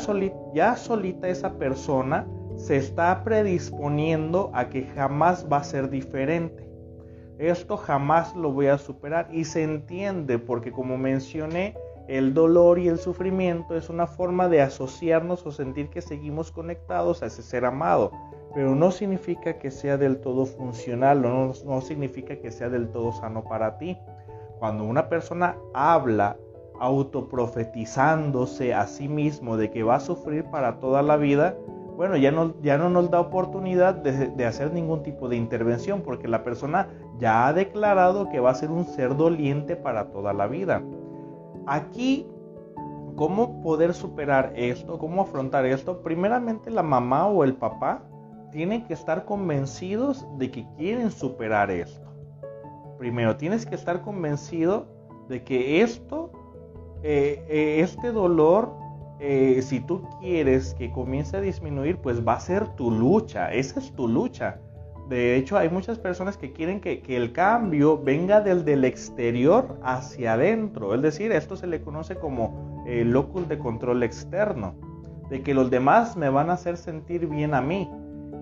[0.52, 2.26] ya solita esa persona
[2.56, 6.73] se está predisponiendo a que jamás va a ser diferente.
[7.38, 11.74] Esto jamás lo voy a superar y se entiende porque como mencioné,
[12.06, 17.22] el dolor y el sufrimiento es una forma de asociarnos o sentir que seguimos conectados
[17.22, 18.12] a ese ser amado,
[18.54, 23.12] pero no significa que sea del todo funcional, no, no significa que sea del todo
[23.12, 23.96] sano para ti.
[24.58, 26.36] Cuando una persona habla
[26.78, 31.56] autoprofetizándose a sí mismo de que va a sufrir para toda la vida,
[31.96, 36.26] bueno, ya no, ya no nos da oportunidad de, hacer ningún tipo de intervención porque
[36.26, 36.88] la persona
[37.18, 40.82] ya ha declarado que va a ser un ser doliente para toda la vida.
[41.66, 42.26] Aquí,
[43.14, 44.98] ¿cómo poder superar esto?
[44.98, 46.02] ¿Cómo afrontar esto?
[46.02, 48.02] Primeramente la mamá o el papá
[48.50, 52.08] tienen que estar convencidos de que quieren superar esto.
[52.98, 54.86] Primero, tienes que estar convencido
[55.28, 56.30] de que esto,
[57.02, 58.83] eh, eh, este dolor
[59.20, 63.80] eh, si tú quieres que comience a disminuir, pues va a ser tu lucha, esa
[63.80, 64.58] es tu lucha.
[65.08, 70.32] De hecho, hay muchas personas que quieren que, el cambio venga del, del, exterior hacia
[70.32, 70.94] adentro.
[70.94, 74.74] Es decir, esto se le conoce como el locus de control externo.
[75.28, 77.90] De que los demás me van a hacer sentir bien a mí.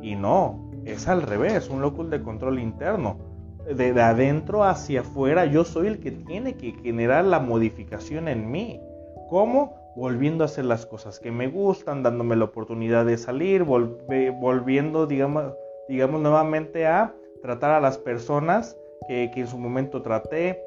[0.02, 3.18] Y no, es al revés, un locus de control interno.
[3.66, 8.50] De, de adentro hacia afuera, yo soy el que tiene que generar la modificación en
[8.50, 8.80] mí.
[9.28, 9.81] ¿Cómo?
[9.96, 15.52] Volviendo a hacer las cosas que me gustan, dándome la oportunidad de salir, volviendo, digamos,
[15.88, 18.76] digamos, nuevamente a tratar a las personas
[19.06, 20.62] que, en su momento traté.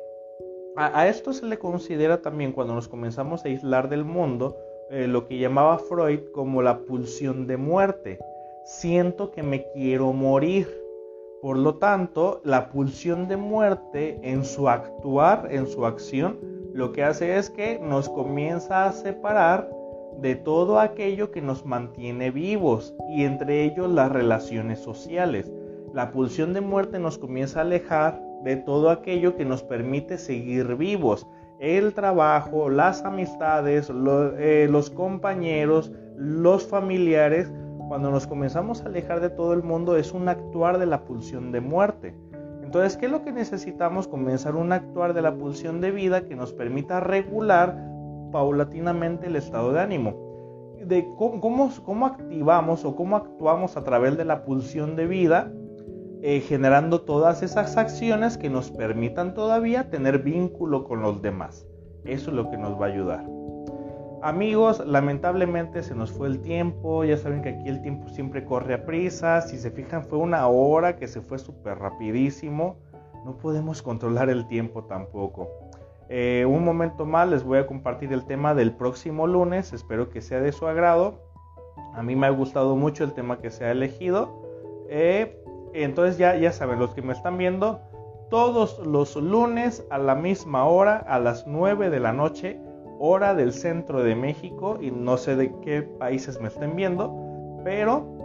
[0.78, 4.58] A, esto se le considera también cuando nos comenzamos a aislar del mundo
[4.92, 8.20] eh, lo que llamaba Freud como la pulsión de muerte.
[8.66, 10.68] Siento que me quiero morir.
[11.42, 16.40] Por lo tanto, la pulsión de muerte en su actuar, en su acción,
[16.76, 19.72] lo que hace es que nos comienza a separar
[20.20, 25.50] de todo aquello que nos mantiene vivos y entre ellos las relaciones sociales.
[25.94, 30.76] La pulsión de muerte nos comienza a alejar de todo aquello que nos permite seguir
[30.76, 31.26] vivos.
[31.62, 37.50] El trabajo, las amistades, eh, los compañeros, los familiares.
[37.88, 41.54] Cuando nos comenzamos a alejar de todo el mundo es un actuar de la pulsión
[41.54, 42.16] de muerte.
[42.76, 44.06] Entonces, ¿qué es lo que necesitamos?
[44.06, 47.74] Comenzar un actuar de la pulsión de vida que nos permita regular
[48.34, 50.76] paulatinamente el estado de ánimo.
[50.84, 55.54] De cómo, cómo, activamos o cómo actuamos a través de la pulsión de vida,
[56.22, 61.66] eh, generando todas esas acciones que nos permitan todavía tener vínculo con los demás.
[62.04, 63.26] Eso es lo que nos va a ayudar.
[64.26, 67.04] Amigos, lamentablemente se nos fue el tiempo.
[67.04, 69.40] Ya saben que aquí el tiempo siempre corre a prisa.
[69.42, 72.76] Si se fijan, fue una hora que se fue súper rapidísimo.
[73.24, 75.48] No podemos controlar el tiempo tampoco.
[76.10, 79.74] Eh, un momento más les voy a compartir el tema del próximo lunes.
[79.74, 81.20] Espero que sea de su agrado.
[81.94, 84.42] A mí me ha gustado mucho el tema que se ha elegido.
[84.90, 85.40] Eh,
[85.76, 87.80] entonces ya, ya saben, los que me están viendo,
[88.32, 92.60] todos los lunes a la misma hora, a las 9 de la noche,
[93.00, 98.16] hora del centro de México y no sé de qué países me estén viendo, pero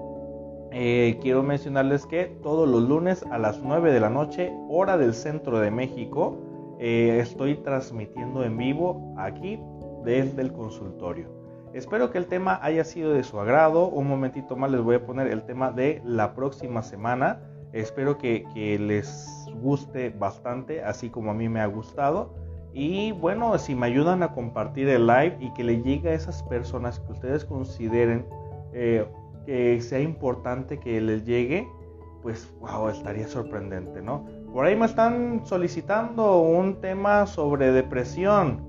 [0.73, 5.15] eh, quiero mencionarles que todos los lunes a las 9 de la noche, hora del
[5.15, 6.39] centro de México,
[6.79, 9.61] eh, estoy transmitiendo en vivo aquí
[10.05, 11.29] desde el consultorio.
[11.73, 13.89] Espero que el tema haya sido de su agrado.
[13.89, 17.43] Un momentito más les voy a poner el tema de la próxima semana.
[17.73, 22.35] Espero que, que les guste bastante, así como a mí me ha gustado.
[22.73, 26.43] Y bueno, si me ayudan a compartir el live y que le llegue a esas
[26.45, 28.27] personas que ustedes consideren
[28.73, 29.07] eh,
[29.47, 31.67] que sea importante que les llegue,
[32.23, 34.27] pues wow, estaría sorprendente, ¿no?
[34.53, 38.61] Por ahí me están solicitando un tema sobre depresión.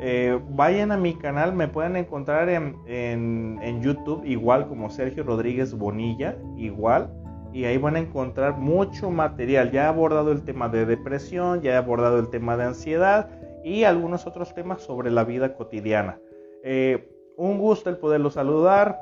[0.00, 5.72] Eh, vayan a mi canal, me pueden encontrar en, en, YouTube, igual como Sergio Rodríguez
[5.72, 7.10] Bonilla, igual.
[7.54, 9.70] Y ahí van a encontrar mucho material.
[9.70, 13.30] Ya he abordado el tema de depresión, ya he abordado el tema de ansiedad
[13.66, 16.20] y algunos otros temas sobre la vida cotidiana.
[16.62, 18.96] Eh, un gusto el poderlos saludar.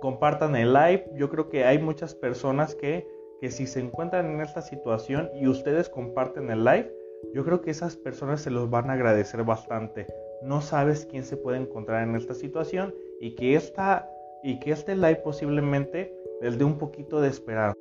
[0.00, 1.10] Compartan el live.
[1.16, 3.04] Yo creo que hay muchas personas que,
[3.40, 6.94] que si se encuentran en esta situación y ustedes comparten el live,
[7.34, 10.06] yo creo que esas personas se los van a agradecer bastante.
[10.40, 14.08] No sabes quién se puede encontrar en esta situación y que, esta,
[14.44, 17.74] y que este live posiblemente les dé un poquito de esperanza,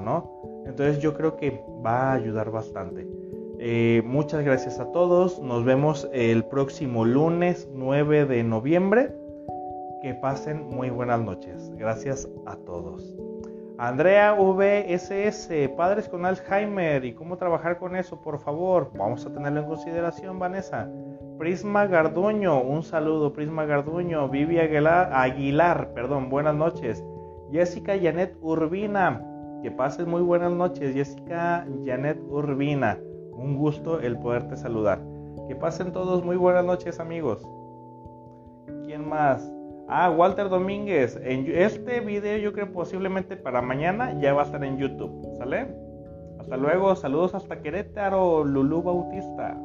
[0.00, 0.64] ¿no?
[0.64, 3.06] Entonces yo creo que va a ayudar bastante.
[3.62, 5.38] Eh, muchas gracias a todos.
[5.38, 9.14] Nos vemos el próximo lunes 9 de noviembre.
[10.00, 11.70] Que pasen muy buenas noches.
[11.76, 13.14] Gracias a todos.
[13.76, 18.92] Andrea VSS, padres con Alzheimer y cómo trabajar con eso, por favor.
[18.96, 20.90] Vamos a tenerlo en consideración, Vanessa.
[21.38, 24.26] Prisma Garduño, un saludo, Prisma Garduño.
[24.30, 27.04] Vivi Aguilar, Aguilar, perdón, buenas noches.
[27.52, 29.22] Jessica Janet Urbina,
[29.62, 32.98] que pases muy buenas noches, Jessica Janet Urbina.
[33.32, 35.00] Un gusto el poderte saludar.
[35.48, 37.46] Que pasen todos muy buenas noches amigos.
[38.84, 39.52] ¿Quién más?
[39.88, 41.18] Ah, Walter Domínguez.
[41.22, 45.36] En este video yo creo posiblemente para mañana ya va a estar en YouTube.
[45.36, 45.74] ¿Sale?
[46.38, 46.94] Hasta luego.
[46.94, 49.56] Saludos hasta Querétaro, Lulú Bautista.